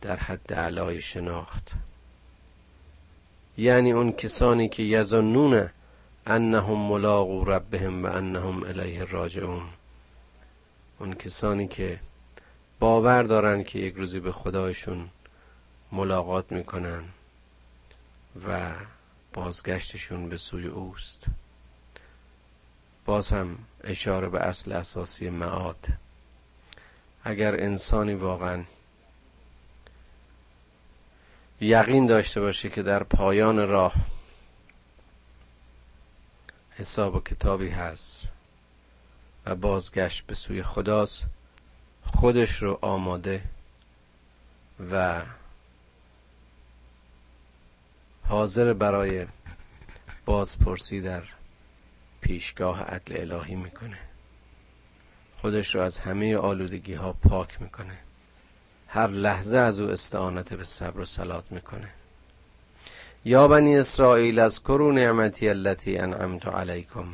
در 0.00 0.16
حد 0.16 0.52
علای 0.52 1.00
شناخت. 1.00 1.70
یعنی 3.58 3.92
اون 3.92 4.12
کسانی 4.12 4.68
که 4.68 4.82
یظنون 4.82 5.68
انهم 6.26 6.78
ملاقو 6.78 7.44
ربهم 7.44 8.04
و 8.04 8.06
انهم 8.06 8.62
الیه 8.62 9.04
راجعون. 9.04 9.68
اون 10.98 11.14
کسانی 11.14 11.68
که 11.68 12.00
باور 12.78 13.22
دارن 13.22 13.64
که 13.64 13.78
یک 13.78 13.94
روزی 13.94 14.20
به 14.20 14.32
خدایشون 14.32 15.08
ملاقات 15.92 16.52
می‌کنن 16.52 17.04
و 18.48 18.74
بازگشتشون 19.32 20.28
به 20.28 20.36
سوی 20.36 20.66
اوست. 20.66 21.24
باز 23.06 23.32
هم 23.32 23.58
اشاره 23.84 24.28
به 24.28 24.40
اصل 24.40 24.72
اساسی 24.72 25.30
معاد. 25.30 25.88
اگر 27.24 27.60
انسانی 27.60 28.14
واقعا 28.14 28.64
یقین 31.60 32.06
داشته 32.06 32.40
باشه 32.40 32.68
که 32.68 32.82
در 32.82 33.02
پایان 33.02 33.68
راه 33.68 33.94
حساب 36.70 37.14
و 37.14 37.20
کتابی 37.20 37.68
هست 37.68 38.28
و 39.46 39.54
بازگشت 39.54 40.26
به 40.26 40.34
سوی 40.34 40.62
خداست 40.62 41.26
خودش 42.04 42.62
رو 42.62 42.78
آماده 42.82 43.42
و 44.90 45.22
حاضر 48.28 48.72
برای 48.72 49.26
بازپرسی 50.24 51.00
در 51.00 51.22
پیشگاه 52.20 52.82
عدل 52.82 53.32
الهی 53.32 53.54
می‌کنه. 53.54 53.98
خودش 55.36 55.74
رو 55.74 55.80
از 55.80 55.98
همه 55.98 56.36
آلودگی 56.36 56.94
ها 56.94 57.12
پاک 57.12 57.62
می‌کنه. 57.62 57.98
هر 58.88 59.06
لحظه 59.06 59.56
از 59.56 59.80
او 59.80 59.90
استعانت 59.90 60.54
به 60.54 60.64
صبر 60.64 61.00
و 61.00 61.04
سلات 61.04 61.44
می‌کنه. 61.50 61.88
یا 63.24 63.48
بنی 63.48 63.76
اسرائیل 63.76 64.38
از 64.38 64.60
کرو 64.60 64.92
نعمتی 64.92 65.48
التي 65.48 65.98
انعمت 65.98 66.46
علیکم 66.46 67.08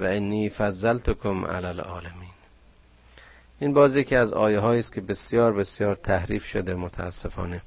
و 0.00 0.04
انی 0.04 0.50
فضلتکم 0.50 1.44
علی 1.44 1.66
العالمین. 1.66 2.30
این 3.58 3.74
بازی 3.74 4.04
که 4.04 4.18
از 4.18 4.32
آیه 4.32 4.64
است 4.64 4.92
که 4.92 5.00
بسیار 5.00 5.52
بسیار 5.52 5.94
تحریف 5.94 6.46
شده 6.46 6.74
متاسفانه. 6.74 7.62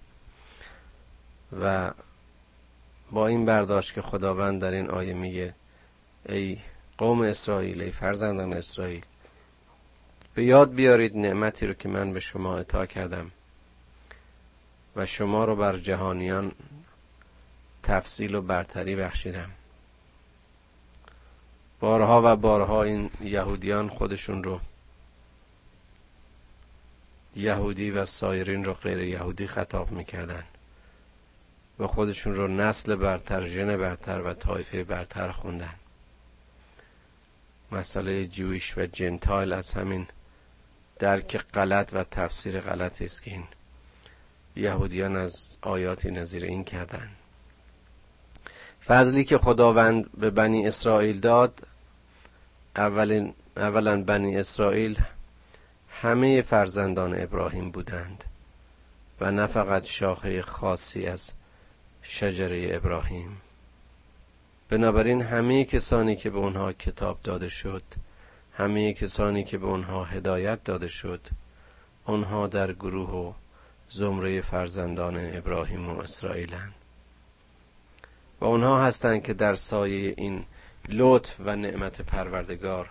و 1.61 1.91
با 3.11 3.27
این 3.27 3.45
برداشت 3.45 3.93
که 3.93 4.01
خداوند 4.01 4.61
در 4.61 4.71
این 4.71 4.89
آیه 4.89 5.13
میگه 5.13 5.53
ای 6.29 6.57
قوم 6.97 7.21
اسرائیل 7.21 7.81
ای 7.81 7.91
فرزندان 7.91 8.53
اسرائیل 8.53 9.05
به 10.33 10.43
یاد 10.43 10.73
بیارید 10.73 11.17
نعمتی 11.17 11.67
رو 11.67 11.73
که 11.73 11.89
من 11.89 12.13
به 12.13 12.19
شما 12.19 12.57
عطا 12.57 12.85
کردم 12.85 13.31
و 14.95 15.05
شما 15.05 15.45
رو 15.45 15.55
بر 15.55 15.77
جهانیان 15.77 16.51
تفصیل 17.83 18.35
و 18.35 18.41
برتری 18.41 18.95
بخشیدم. 18.95 19.49
بارها 21.79 22.21
و 22.25 22.35
بارها 22.35 22.83
این 22.83 23.09
یهودیان 23.21 23.89
خودشون 23.89 24.43
رو 24.43 24.59
یهودی 27.35 27.91
و 27.91 28.05
سایرین 28.05 28.65
رو 28.65 28.73
غیر 28.73 28.97
یهودی 28.97 29.47
خطاب 29.47 29.91
می‌کردن 29.91 30.43
و 31.79 31.87
خودشون 31.87 32.35
رو 32.35 32.47
نسل 32.47 32.95
برتر 32.95 33.41
ژن 33.41 33.77
برتر 33.77 34.21
و 34.21 34.33
طایفه 34.33 34.83
برتر 34.83 35.31
خوندن. 35.31 35.73
مسئله 37.73 38.25
جویش 38.25 38.77
و 38.77 38.85
جنتایل 38.85 39.53
از 39.53 39.73
همین 39.73 40.07
درک 40.99 41.37
غلط 41.37 41.89
و 41.93 42.03
تفسیر 42.03 42.59
غلط 42.59 43.01
است 43.01 43.23
که 43.23 43.31
این 43.31 43.43
یهودیان 44.55 45.15
از 45.15 45.47
آیاتی 45.61 46.11
نظیر 46.11 46.43
این 46.43 46.63
کردن. 46.63 47.09
فضلی 48.85 49.23
که 49.23 49.37
خداوند 49.37 50.11
به 50.17 50.29
بنی 50.29 50.67
اسرائیل 50.67 51.19
داد 51.19 51.67
اولین 52.75 53.33
اولا 53.57 54.03
بنی 54.03 54.37
اسرائیل 54.37 54.99
همه 55.89 56.41
فرزندان 56.41 57.21
ابراهیم 57.21 57.71
بودند 57.71 58.23
و 59.21 59.31
نه 59.31 59.47
فقط 59.47 59.83
شاخه 59.83 60.41
خاصی 60.41 61.05
از 61.05 61.31
شجره 62.01 62.75
ابراهیم. 62.75 63.41
بنابراین 64.73 65.21
همه 65.21 65.65
کسانی 65.65 66.15
که 66.15 66.29
به 66.29 66.37
اونها 66.37 66.73
کتاب 66.73 67.19
داده 67.23 67.49
شد 67.49 67.83
همه 68.53 68.93
کسانی 68.93 69.43
که 69.43 69.57
به 69.57 69.65
اونها 69.65 70.03
هدایت 70.03 70.63
داده 70.63 70.87
شد 70.87 71.27
اونها 72.05 72.47
در 72.47 72.73
گروه 72.73 73.09
و 73.09 73.33
زمره 73.89 74.41
فرزندان 74.41 75.35
ابراهیم 75.37 75.89
و 75.89 75.99
اسرائیلند. 75.99 76.73
و 78.41 78.45
اونها 78.45 78.85
هستند 78.85 79.23
که 79.23 79.33
در 79.33 79.55
سایه 79.55 80.13
این 80.17 80.45
لطف 80.89 81.35
و 81.39 81.55
نعمت 81.55 82.01
پروردگار 82.01 82.89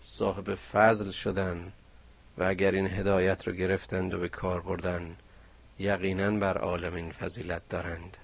صاحب 0.00 0.54
فضل 0.54 1.10
شدن 1.10 1.72
و 2.38 2.44
اگر 2.44 2.70
این 2.70 2.86
هدایت 2.86 3.48
رو 3.48 3.54
گرفتند 3.54 4.14
و 4.14 4.18
به 4.18 4.28
کار 4.28 4.60
بردن 4.60 5.16
یقینا 5.78 6.30
بر 6.30 6.58
عالمین 6.58 7.12
فضیلت 7.12 7.62
دارند. 7.68 8.16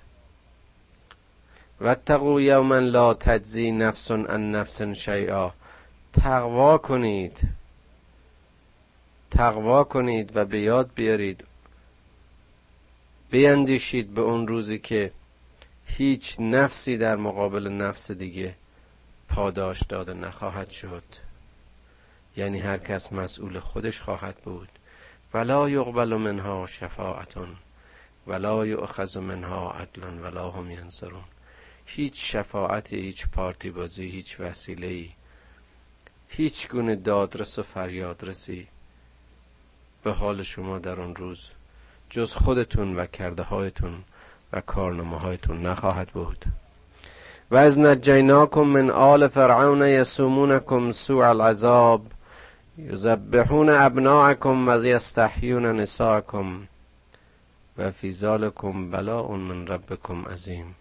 و 1.81 1.87
اتقوا 1.87 2.41
یوما 2.41 2.79
لا 2.79 3.15
تجزی 3.15 3.73
نفس 3.73 4.11
عن 4.11 4.53
نفس 4.53 4.83
شیئا. 4.83 5.53
تقوا 6.13 6.79
کنید. 6.79 7.49
تقوا 9.31 9.85
کنید 9.85 10.37
و 10.37 10.45
به 10.45 10.59
یاد 10.59 10.91
بیارید. 10.95 11.45
بیندیشید 13.31 14.15
به 14.15 14.21
اون 14.21 14.49
روزی 14.49 14.79
که 14.79 15.13
هیچ 15.87 16.37
نفسی 16.41 16.97
در 16.97 17.17
مقابل 17.17 17.69
نفس 17.69 18.11
دیگه 18.11 18.55
پاداش 19.29 19.83
داده 19.83 20.15
نخواهد 20.15 20.71
شد. 20.71 21.05
یعنی 22.37 22.59
هر 22.59 22.79
کس 22.79 23.13
مسئول 23.13 23.59
خودش 23.59 24.01
خواهد 24.01 24.37
بود. 24.45 24.69
ولا 25.35 25.69
یقبل 25.69 26.17
منها 26.17 26.67
شفاعتون. 26.67 27.57
ولا 28.27 28.67
یؤخذ 28.67 29.17
منها 29.17 29.71
عدل 29.71 30.03
ولا 30.23 30.51
هم 30.51 30.71
ینظرون 30.71 31.25
هیچ 31.91 32.33
شفاعت 32.33 32.93
هیچ 32.93 33.27
پارتی 33.29 33.71
بازی 33.71 34.05
هیچ 34.05 34.41
وسیله 34.41 34.87
ای 34.87 35.09
هیچ 36.29 36.69
گونه 36.69 36.97
دادرس 36.97 37.59
و 37.59 37.63
فریادرسی 37.63 38.69
به 40.03 40.13
حال 40.13 40.43
شما 40.43 40.79
در 40.79 41.01
آن 41.01 41.17
روز 41.17 41.41
جز 42.11 42.33
خودتون 42.33 42.97
و 42.97 43.07
کرده 43.07 43.43
هایتون 43.43 44.05
و 44.53 44.61
کارنامه 44.61 45.19
هایتون 45.19 45.67
نخواهد 45.67 46.09
بود. 46.09 46.45
و 47.51 47.57
از 47.57 47.79
نجیناکم 47.79 48.61
من 48.63 48.91
آل 48.91 49.29
فرعون 49.29 49.83
یسومونکم 49.83 50.93
سوء 50.93 51.29
العذاب 51.29 52.07
یذبحون 52.79 53.69
ابناءکم 53.69 54.69
و 54.69 54.85
یستحیون 54.85 55.81
نساءکم 55.81 56.69
و 57.79 57.91
فی 57.91 58.13
ذالکم 58.13 58.91
بلاء 58.91 59.37
من 59.37 59.67
ربکم 59.67 60.25
عظیم. 60.25 60.75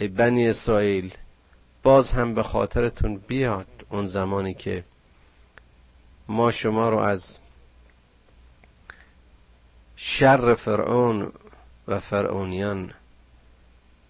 ای 0.00 0.08
بنی 0.08 0.48
اسرائیل 0.48 1.14
باز 1.82 2.12
هم 2.12 2.34
به 2.34 2.42
خاطرتون 2.42 3.16
بیاد 3.16 3.66
اون 3.90 4.06
زمانی 4.06 4.54
که 4.54 4.84
ما 6.28 6.50
شما 6.50 6.88
رو 6.88 6.98
از 6.98 7.38
شر 9.96 10.54
فرعون 10.54 11.32
و 11.88 11.98
فرعونیان 11.98 12.94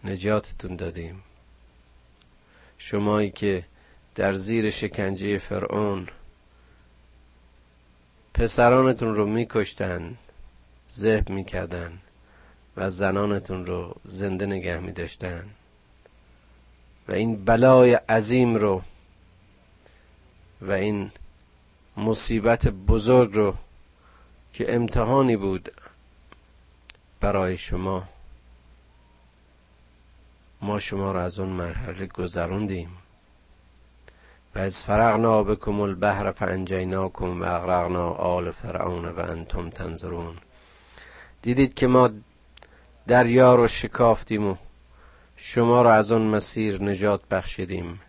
نجاتتون 0.05 0.77
دادیم. 0.77 1.23
شمایی 2.79 3.31
که 3.31 3.65
در 4.15 4.33
زیر 4.33 4.71
شکنجه 4.71 5.39
فرعون 5.39 6.09
پسرانتون 8.35 9.15
رو 9.15 9.27
میکشتن 9.27 10.17
ذبح 10.91 11.33
می‌کردن 11.33 11.99
و 12.77 12.91
زنانتون 12.91 13.67
رو 13.67 13.95
زنده 14.05 14.47
نگه 14.47 14.81
میداشتن. 14.81 15.45
و 17.09 17.13
این 17.13 17.45
بلای 17.45 17.95
عظیم 17.95 18.55
رو 18.55 18.83
و 20.61 20.73
این 20.73 21.11
مصیبت 21.97 22.69
بزرگ 22.69 23.35
رو 23.35 23.55
که 24.53 24.75
امتحانی 24.75 25.37
بود 25.37 25.73
برای 27.21 27.57
شما 27.57 28.05
ما 30.63 30.79
شما 30.79 31.13
را 31.13 31.23
از 31.23 31.39
اون 31.39 31.49
مرحله 31.49 32.07
گذروندیم. 32.07 32.89
و 34.55 34.59
از 34.59 34.83
فرقنا 34.83 35.43
بکم 35.43 35.81
البحر 35.81 36.33
فانجیناکم 36.33 37.41
و 37.41 37.45
اغرقنا 37.45 38.11
آل 38.11 38.51
فرعون 38.51 39.05
و 39.05 39.21
انتم 39.21 39.71
تنظرون. 39.71 40.37
دیدید 41.43 41.75
که 41.75 41.87
ما 41.87 42.11
دریا 43.07 43.55
رو 43.55 43.69
شکافتیم 43.69 44.47
و 44.47 44.57
شما 45.41 45.83
را 45.83 45.95
از 45.95 46.13
آن 46.13 46.23
مسیر 46.23 46.83
نجات 46.83 47.29
بخشیدیم 47.31 48.01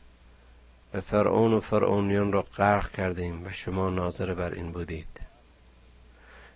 و 0.93 1.01
فرعون 1.01 1.53
و 1.53 1.59
فرعونیان 1.59 2.32
را 2.32 2.41
غرق 2.41 2.91
کردیم 2.91 3.45
و 3.45 3.49
شما 3.51 3.89
ناظر 3.89 4.34
بر 4.34 4.53
این 4.53 4.71
بودید. 4.71 5.19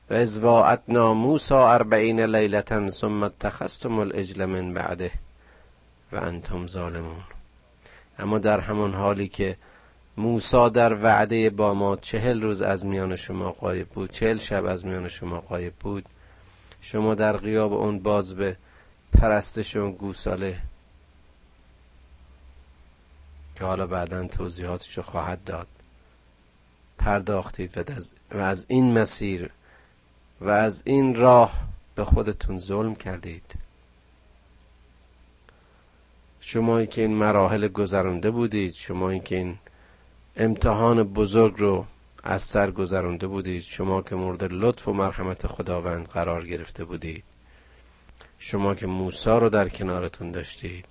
و 0.09 0.13
از 0.13 0.39
واعتنا 0.39 1.13
موسا 1.13 1.73
اربعین 1.73 2.19
لیلتا 2.19 2.89
ثم 2.89 3.23
اتخذتم 3.23 3.99
الاجل 3.99 4.45
من 4.45 4.73
بعده 4.73 5.11
و 6.11 6.17
انتم 6.17 6.67
ظالمون. 6.67 7.23
اما 8.19 8.39
در 8.39 8.59
همون 8.59 8.93
حالی 8.93 9.27
که 9.27 9.57
موسا 10.17 10.69
در 10.69 11.03
وعده 11.03 11.49
با 11.49 11.73
ما 11.73 11.95
چهل 11.95 12.41
روز 12.41 12.61
از 12.61 12.85
میان 12.85 13.15
شما 13.15 13.51
قایب 13.51 13.87
بود 13.87 14.11
چهل 14.11 14.37
شب 14.37 14.65
از 14.65 14.85
میان 14.85 15.07
شما 15.07 15.39
قایب 15.39 15.73
بود 15.73 16.05
شما 16.81 17.15
در 17.15 17.37
غیاب 17.37 17.73
اون 17.73 17.99
باز 17.99 18.35
به 18.35 18.57
پرستش 19.19 19.75
اون 19.75 19.91
گوساله. 19.91 20.59
که 23.55 23.65
حالا 23.65 23.87
بعدا 23.87 24.27
توضیحاتش 24.27 24.97
رو 24.97 25.03
خواهد 25.03 25.43
داد. 25.43 25.67
پرداختید 26.97 27.77
و 28.31 28.37
از 28.37 28.65
این 28.67 28.99
مسیر 28.99 29.49
و 30.41 30.49
از 30.49 30.83
این 30.85 31.15
راه 31.15 31.67
به 31.95 32.03
خودتون 32.03 32.57
ظلم 32.57 32.95
کردید. 32.95 33.55
شمایی 36.39 36.87
که 36.87 37.01
این 37.01 37.15
مراحل 37.15 37.67
گذرانده 37.67 38.31
بودید 38.31 38.73
شمایی 38.73 39.19
که 39.19 39.37
این 39.37 39.57
امتحان 40.35 41.03
بزرگ 41.03 41.55
رو 41.57 41.85
از 42.23 42.41
سر 42.41 42.71
گذرانده 42.71 43.27
بودید 43.27 43.61
شما 43.61 44.01
که 44.01 44.15
مورد 44.15 44.43
لطف 44.43 44.87
و 44.87 44.93
مرحمت 44.93 45.47
خداوند 45.47 46.07
قرار 46.07 46.45
گرفته 46.45 46.85
بودید. 46.85 47.23
شما 48.45 48.75
که 48.75 48.87
موسی 48.87 49.29
رو 49.29 49.49
در 49.49 49.69
کنارتون 49.69 50.31
داشتید. 50.31 50.85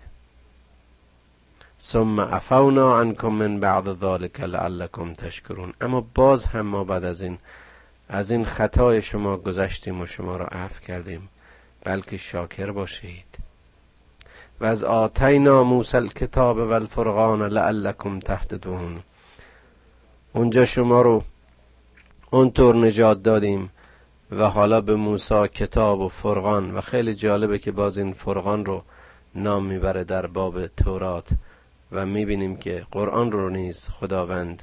ثم 1.80 2.20
عفونا 2.20 2.98
عنكم 3.00 3.28
من 3.28 3.61
بعد 3.61 4.00
ذلك 4.00 4.40
لعلكم 4.40 5.12
تشکرون. 5.12 5.72
اما 5.80 6.00
باز 6.14 6.46
هم 6.46 6.66
ما 6.66 6.84
بعد 6.84 7.05
از 7.05 7.22
این 7.22 7.38
از 8.09 8.30
این 8.30 8.44
خطای 8.44 9.03
شما 9.03 9.36
گذشتیم 9.36 10.00
و 10.00 10.07
شما 10.07 10.36
را 10.36 10.46
عفو 10.46 10.80
کردیم. 10.80 11.28
بلکه 11.84 12.16
شاکر 12.16 12.70
باشید. 12.70 13.38
و 14.61 14.64
از 14.64 14.84
آتینا 14.84 15.64
موسی 15.64 15.96
الکتاب 15.96 16.57
و 16.57 16.72
الفرقان 16.72 17.42
لعلکم 17.42 18.18
تهتدون. 18.18 19.00
اونجا 20.32 20.64
شما 20.64 21.03
رو 21.03 21.22
اونطور 22.30 22.76
نجات 22.76 23.22
دادیم. 23.22 23.70
و 24.32 24.48
حالا 24.48 24.80
به 24.80 24.94
موسی 24.96 25.48
کتاب 25.48 26.00
و 26.00 26.08
فرقان 26.08 26.74
و 26.74 26.80
خیلی 26.80 27.14
جالبه 27.14 27.58
که 27.58 27.72
باز 27.72 27.98
این 27.98 28.12
فرقان 28.12 28.64
رو 28.64 28.82
نام 29.34 29.66
می‌بره 29.66 30.04
در 30.04 30.26
باب 30.26 30.66
تورات 30.66 31.28
و 31.92 32.06
می‌بینیم 32.06 32.56
که 32.56 32.86
قرآن 32.90 33.32
رو 33.32 33.50
نیز 33.50 33.88
خداوند 33.88 34.62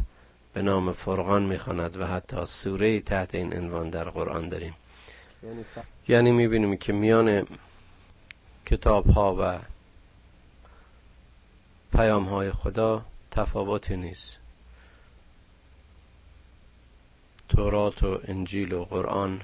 به 0.53 0.61
نام 0.61 0.93
فرقان 0.93 1.43
می‌خواند 1.43 1.97
و 1.97 2.05
حتی 2.05 2.45
سوره 2.45 2.99
تحت 2.99 3.35
این 3.35 3.53
عنوان 3.53 3.89
در 3.89 4.09
قرآن 4.09 4.49
داریم. 4.49 4.75
یعنی 6.07 6.31
می‌بینیم 6.31 6.77
که 6.77 6.93
میان 6.93 7.47
کتاب 8.65 9.07
ها 9.07 9.35
و 9.39 9.59
پیام 11.97 12.23
های 12.23 12.51
خدا 12.51 13.05
تفاوتی 13.31 13.97
نیست. 13.97 14.37
تورات 17.49 18.03
و 18.03 18.19
انجیل 18.27 18.73
و 18.73 18.83
قرآن 18.85 19.41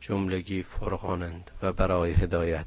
جملگی 0.00 0.62
فرقانند 0.62 1.50
و 1.62 1.72
برای 1.72 2.12
هدایت. 2.12 2.66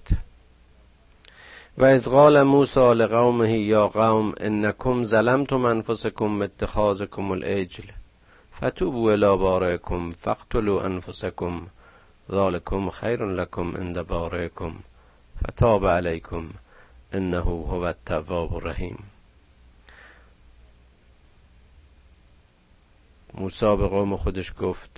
و 1.77 1.85
از 1.85 2.09
قال 2.09 2.43
موسی 2.43 2.93
لقومه 2.93 3.57
یا 3.57 3.87
قوم 3.87 4.33
انکم 4.37 5.03
ظلمتم 5.03 5.65
انفسکم 5.65 6.41
اتخاذکم 6.41 7.31
العجل 7.31 7.83
فتوبوا 8.59 9.11
الى 9.11 9.37
بارئکم 9.37 10.11
فاقتلوا 10.11 10.83
انفسکم 10.83 11.67
ذالکم 12.31 12.89
خیر 12.89 13.25
لکم 13.25 13.77
عند 13.77 14.07
بارئکم 14.07 14.73
فتاب 15.43 15.85
علیکم 15.85 16.49
انه 17.13 17.39
هو 17.39 17.83
التواب 17.83 18.55
الرحیم. 18.55 19.03
موسی 23.33 23.75
به 23.75 23.87
قوم 23.87 24.15
خودش 24.15 24.53
گفت 24.59 24.97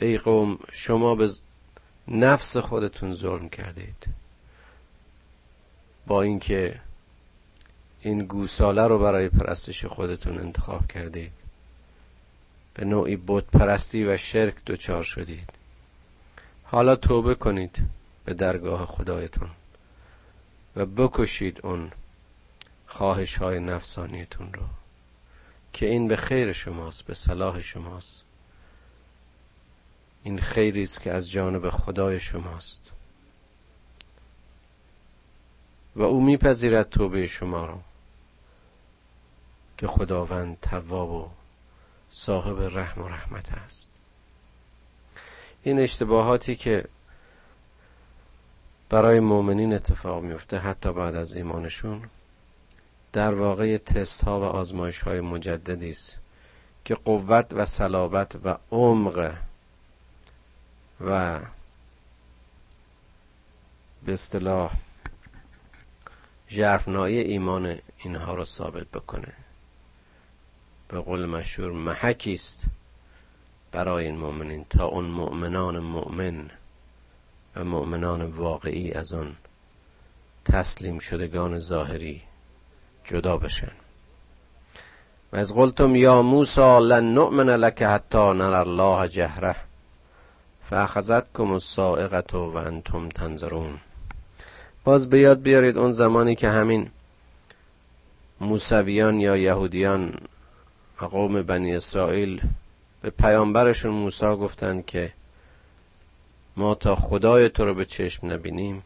ای 0.00 0.18
قوم 0.18 0.58
شما 0.72 1.14
به 1.14 1.30
نفس 2.08 2.56
خودتون 2.56 3.14
ظلم 3.14 3.48
کردید. 3.48 4.06
با 6.06 6.22
اینکه 6.22 6.80
این 8.00 8.24
گوساله 8.24 8.86
رو 8.86 8.98
برای 8.98 9.28
پرستش 9.28 9.84
خودتون 9.84 10.38
انتخاب 10.38 10.86
کردید. 10.86 11.32
به 12.74 12.84
نوعی 12.84 13.18
بت 13.26 13.44
پرستی 13.44 14.04
و 14.04 14.16
شرک 14.16 14.54
دچار 14.66 15.02
شدید. 15.02 15.50
حالا 16.64 16.96
توبه 16.96 17.34
کنید 17.34 17.76
به 18.24 18.34
درگاه 18.34 18.86
خدایتون 18.86 19.50
و 20.76 20.86
بکشید 20.86 21.60
اون 21.62 21.90
خواهش 22.86 23.36
های 23.36 23.60
نفسانیتون 23.60 24.52
رو 24.52 24.62
که 25.72 25.86
این 25.86 26.08
به 26.08 26.16
خیر 26.16 26.52
شماست 26.52 27.04
به 27.04 27.14
صلاح 27.14 27.60
شماست. 27.60 28.27
این 30.28 30.38
خیری 30.38 30.82
است 30.82 31.00
که 31.00 31.12
از 31.12 31.30
جانب 31.30 31.70
خدای 31.70 32.20
شماست. 32.20 32.90
و 35.96 36.02
او 36.02 36.24
میپذیرد 36.24 36.88
توبه 36.90 37.26
شما 37.26 37.66
را 37.66 37.80
که 39.78 39.86
خداوند 39.86 40.60
تواب 40.60 41.10
و 41.10 41.28
صاحب 42.10 42.78
رحم 42.78 43.02
و 43.02 43.08
رحمت 43.08 43.52
است. 43.52 43.90
این 45.62 45.78
اشتباهاتی 45.78 46.56
که 46.56 46.84
برای 48.88 49.20
مؤمنین 49.20 49.72
اتفاق 49.72 50.22
میفته 50.22 50.58
حتی 50.58 50.92
بعد 50.92 51.14
از 51.14 51.36
ایمانشون 51.36 52.10
در 53.12 53.34
واقع 53.34 53.76
تست 53.76 54.24
ها 54.24 54.40
و 54.40 54.44
آزمایش 54.44 55.02
های 55.02 55.20
مجددی 55.20 55.90
است 55.90 56.18
که 56.84 56.94
قوت 56.94 57.54
و 57.54 57.64
صلابت 57.64 58.36
و 58.44 58.56
عمق 58.70 59.47
و 61.00 61.40
به 64.04 64.12
اصطلاح 64.12 64.72
جرفنایی 66.48 67.18
ایمان 67.18 67.78
اینها 67.98 68.34
را 68.34 68.44
ثابت 68.44 68.86
بکنه. 68.86 69.32
به 70.88 71.00
قول 71.00 71.26
مشهور 71.26 71.72
محکی 71.72 72.34
است 72.34 72.64
برای 73.72 74.06
این 74.06 74.16
مؤمنین 74.16 74.64
تا 74.70 74.86
اون 74.86 75.04
مؤمنان 75.04 75.78
مؤمن 75.78 76.50
و 77.56 77.64
مؤمنان 77.64 78.22
واقعی 78.22 78.92
از 78.92 79.14
آن 79.14 79.36
تسلیم 80.44 80.98
شدگان 80.98 81.58
ظاهری 81.58 82.22
جدا 83.04 83.36
بشن. 83.36 83.72
و 85.32 85.36
از 85.36 85.54
قلتم 85.54 85.96
یا 85.96 86.22
موسی 86.22 86.78
لن 86.80 87.14
نؤمن 87.14 87.48
لك 87.48 87.82
حتی 87.82 88.18
نر 88.18 88.54
الله 88.54 89.08
جهره. 89.08 89.67
فاخذتكم 90.70 91.52
الصاعقه 91.52 92.38
و 92.38 92.56
انتم 92.56 93.08
تنظرون. 93.08 93.78
باز 94.84 95.10
به 95.10 95.18
یاد 95.18 95.42
بیارید 95.42 95.78
اون 95.78 95.92
زمانی 95.92 96.34
که 96.34 96.48
همین 96.48 96.90
موسویان 98.40 99.20
یا 99.20 99.36
یهودیان 99.36 100.14
و 101.00 101.04
قوم 101.04 101.42
بنی 101.42 101.76
اسرائیل 101.76 102.42
به 103.02 103.10
پیامبرشون 103.10 103.92
موسی 103.92 104.26
گفتند 104.26 104.86
که 104.86 105.12
ما 106.56 106.74
تا 106.74 106.96
خدای 106.96 107.48
تو 107.48 107.64
رو 107.64 107.74
به 107.74 107.84
چشم 107.84 108.32
نبینیم 108.32 108.82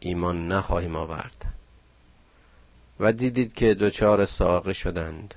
ایمان 0.00 0.48
نخواهیم 0.52 0.96
آورد. 0.96 1.44
و 3.00 3.12
دیدید 3.12 3.54
که 3.54 3.74
دوچار 3.74 4.24
ساقه 4.24 4.72
شدند. 4.72 5.34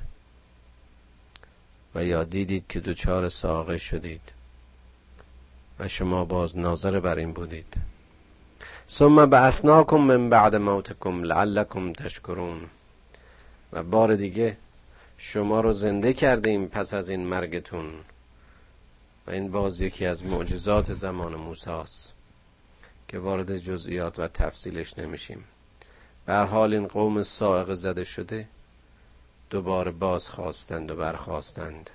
و 1.95 2.05
یا 2.05 2.23
دیدید 2.23 2.65
که 2.69 2.79
دوچار 2.79 3.29
ساقه 3.29 3.77
شدید. 3.77 4.38
و 5.79 5.87
شما 5.87 6.25
باز 6.25 6.57
ناظر 6.57 6.99
بر 6.99 7.15
این 7.15 7.33
بودید. 7.33 7.73
ثم 8.89 9.25
بعثناکم 9.25 9.97
من 9.97 10.29
بعد 10.29 10.55
موتکم 10.55 11.23
لعلکم 11.23 11.93
تشکرون. 11.93 12.61
و 13.73 13.83
بار 13.83 14.15
دیگه 14.15 14.57
شما 15.17 15.61
رو 15.61 15.71
زنده 15.71 16.13
کردیم 16.13 16.67
پس 16.67 16.93
از 16.93 17.09
این 17.09 17.27
مرگتون. 17.27 17.89
و 19.27 19.31
این 19.31 19.51
باز 19.51 19.81
یکی 19.81 20.05
از 20.05 20.25
معجزات 20.25 20.93
زمان 20.93 21.35
موساست 21.35 22.13
که 23.07 23.19
وارد 23.19 23.57
جزئیات 23.57 24.19
و 24.19 24.27
تفصیلش 24.27 24.97
نمیشیم. 24.97 25.43
به 26.25 26.35
حال 26.35 26.73
این 26.73 26.87
قوم 26.87 27.23
سائق 27.23 27.73
زده 27.73 28.03
شده 28.03 28.47
دوباره 29.49 29.91
باز 29.91 30.29
خواستند 30.29 30.91
و 30.91 30.95
برخواستند. 30.95 31.89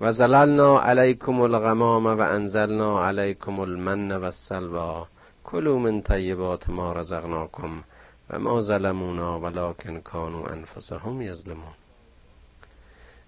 و 0.00 0.12
زللنا 0.12 0.80
علیکم 0.80 1.40
الغمام 1.40 2.06
و 2.06 2.20
انزلنا 2.20 3.06
علیکم 3.08 3.60
المن 3.60 4.12
و 4.12 4.24
السلوا 4.24 5.06
کلوا 5.44 5.78
من 5.78 6.02
طیبات 6.02 6.68
ما 6.68 6.92
رزقناکم 6.92 7.84
و 8.30 8.38
ما 8.38 8.60
ظلمونا 8.60 9.40
ولکن 9.40 10.00
کانوا 10.00 10.46
انفسهم 10.46 11.22
یظلمون. 11.22 11.74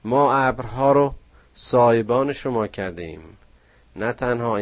ما 0.04 0.34
ابرها 0.34 0.92
رو 0.92 1.14
سایبان 1.54 2.32
شما 2.32 2.66
کردیم. 2.66 3.20
نه 3.96 4.12
تنها 4.12 4.60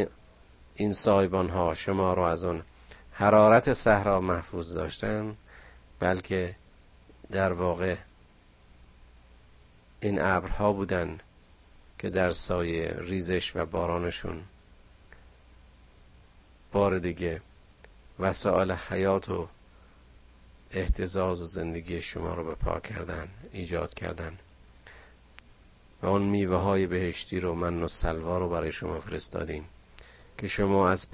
این 0.75 0.93
سایبان 0.93 1.49
ها 1.49 1.75
شما 1.75 2.15
رو 2.15 2.23
از 2.23 2.45
اون 2.45 2.63
حرارت 3.13 3.73
صحرا 3.73 4.21
محفوظ 4.21 4.75
داشتن 4.75 5.37
بلکه 6.01 6.57
در 7.31 7.53
واقع 7.53 7.97
این 10.01 10.23
ابرها 10.23 10.73
بودن. 10.73 11.19
که 11.99 12.11
در 12.11 12.33
سایه 12.33 12.95
ریزش 12.99 13.57
و 13.57 13.67
بارانشون. 13.67 14.43
بار 16.73 16.99
دیگه 16.99 17.41
وسائل 18.19 18.73
حیات 18.73 19.29
و 19.29 19.49
احتزاز 20.71 21.41
و 21.41 21.45
زندگی 21.45 22.01
شما 22.01 22.35
رو 22.35 22.45
به 22.45 22.55
پا 22.55 22.81
کردن 22.81 23.29
ایجاد 23.53 23.95
کردن. 23.95 24.39
و 26.03 26.07
اون 26.07 26.23
میوه 26.23 26.57
های 26.57 26.87
بهشتی 26.87 27.41
رو 27.41 27.55
من 27.55 27.83
و 27.83 27.89
سلوا 27.89 28.39
رو 28.39 28.49
برای 28.49 28.73
شما 28.73 29.01
فرستادیم 29.01 29.65
که 30.39 30.49
شما 30.49 30.89
از 30.91 31.07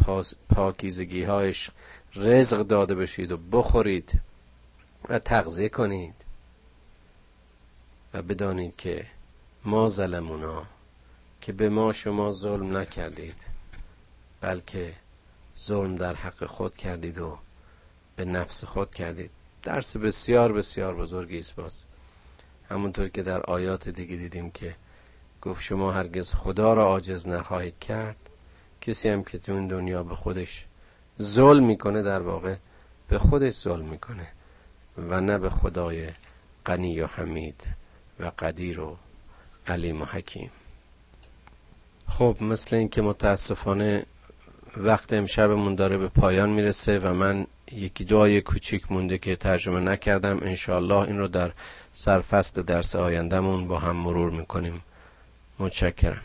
پاکیزگی 0.48 1.24
هایش 1.24 1.70
رزق 2.14 2.62
داده 2.62 2.94
بشید 2.94 3.32
و 3.32 3.36
بخورید 3.36 4.20
و 5.08 5.18
تغذیه 5.18 5.68
کنید. 5.68 6.14
و 8.14 8.22
بدانید 8.22 8.76
که 8.76 9.06
ما 9.64 9.88
ظلمونا 9.88 10.66
که 11.40 11.52
به 11.52 11.68
ما 11.68 11.92
شما 11.92 12.32
ظلم 12.32 12.76
نکردید 12.76 13.46
بلکه 14.40 14.94
ظلم 15.58 15.96
در 15.96 16.14
حق 16.14 16.44
خود 16.44 16.76
کردید 16.76 17.18
و 17.18 17.38
به 18.16 18.24
نفس 18.24 18.64
خود 18.64 18.94
کردید. 18.94 19.30
درس 19.62 19.96
بسیار 19.96 20.52
بسیار 20.52 20.94
بزرگی 20.94 21.38
است 21.38 21.54
باز. 21.54 21.84
همونطور 22.70 23.08
که 23.08 23.22
در 23.22 23.40
آیات 23.40 23.88
دیگه 23.88 24.16
دیدیم 24.16 24.50
که 24.50 24.76
گفت 25.42 25.62
شما 25.62 25.92
هرگز 25.92 26.34
خدا 26.34 26.74
را 26.74 26.84
عاجز 26.84 27.28
نخواهید 27.28 27.78
کرد. 27.78 28.16
کسی 28.80 29.08
هم 29.08 29.24
که 29.24 29.38
تو 29.38 29.52
این 29.52 29.68
دنیا 29.68 30.02
به 30.02 30.14
خودش 30.14 30.66
ظلم 31.22 31.64
می‌کنه 31.66 32.02
در 32.02 32.22
واقع 32.22 32.56
به 33.08 33.18
خودش 33.18 33.54
ظلم 33.54 33.88
می‌کنه 33.88 34.28
و 34.98 35.20
نه 35.20 35.38
به 35.38 35.50
خدای 35.50 36.08
غنی 36.66 37.00
و 37.00 37.06
حمید 37.06 37.66
و 38.20 38.32
قدیر 38.38 38.80
و 38.80 38.96
علیم 39.66 40.02
و 40.02 40.04
حکیم. 40.04 40.50
خب 42.08 42.36
مثل 42.40 42.76
اینکه 42.76 43.02
متاسفانه 43.02 44.06
وقت 44.76 45.12
امشبمون 45.12 45.74
داره 45.74 45.98
به 45.98 46.08
پایان 46.08 46.50
می‌رسه 46.50 46.98
و 46.98 47.14
من 47.14 47.46
یکی 47.72 48.04
دو 48.04 48.40
کوچیک 48.40 48.92
مونده 48.92 49.18
که 49.18 49.36
ترجمه 49.36 49.80
نکردم 49.80 50.38
انشاءالله 50.42 51.08
این 51.08 51.18
رو 51.18 51.28
در 51.28 51.52
سرفست 51.92 52.58
درس 52.58 52.96
آیندهمون 52.96 53.68
با 53.68 53.78
هم 53.78 53.96
مرور 53.96 54.30
می‌کنیم. 54.30 54.82
متشکرم. 55.58 56.22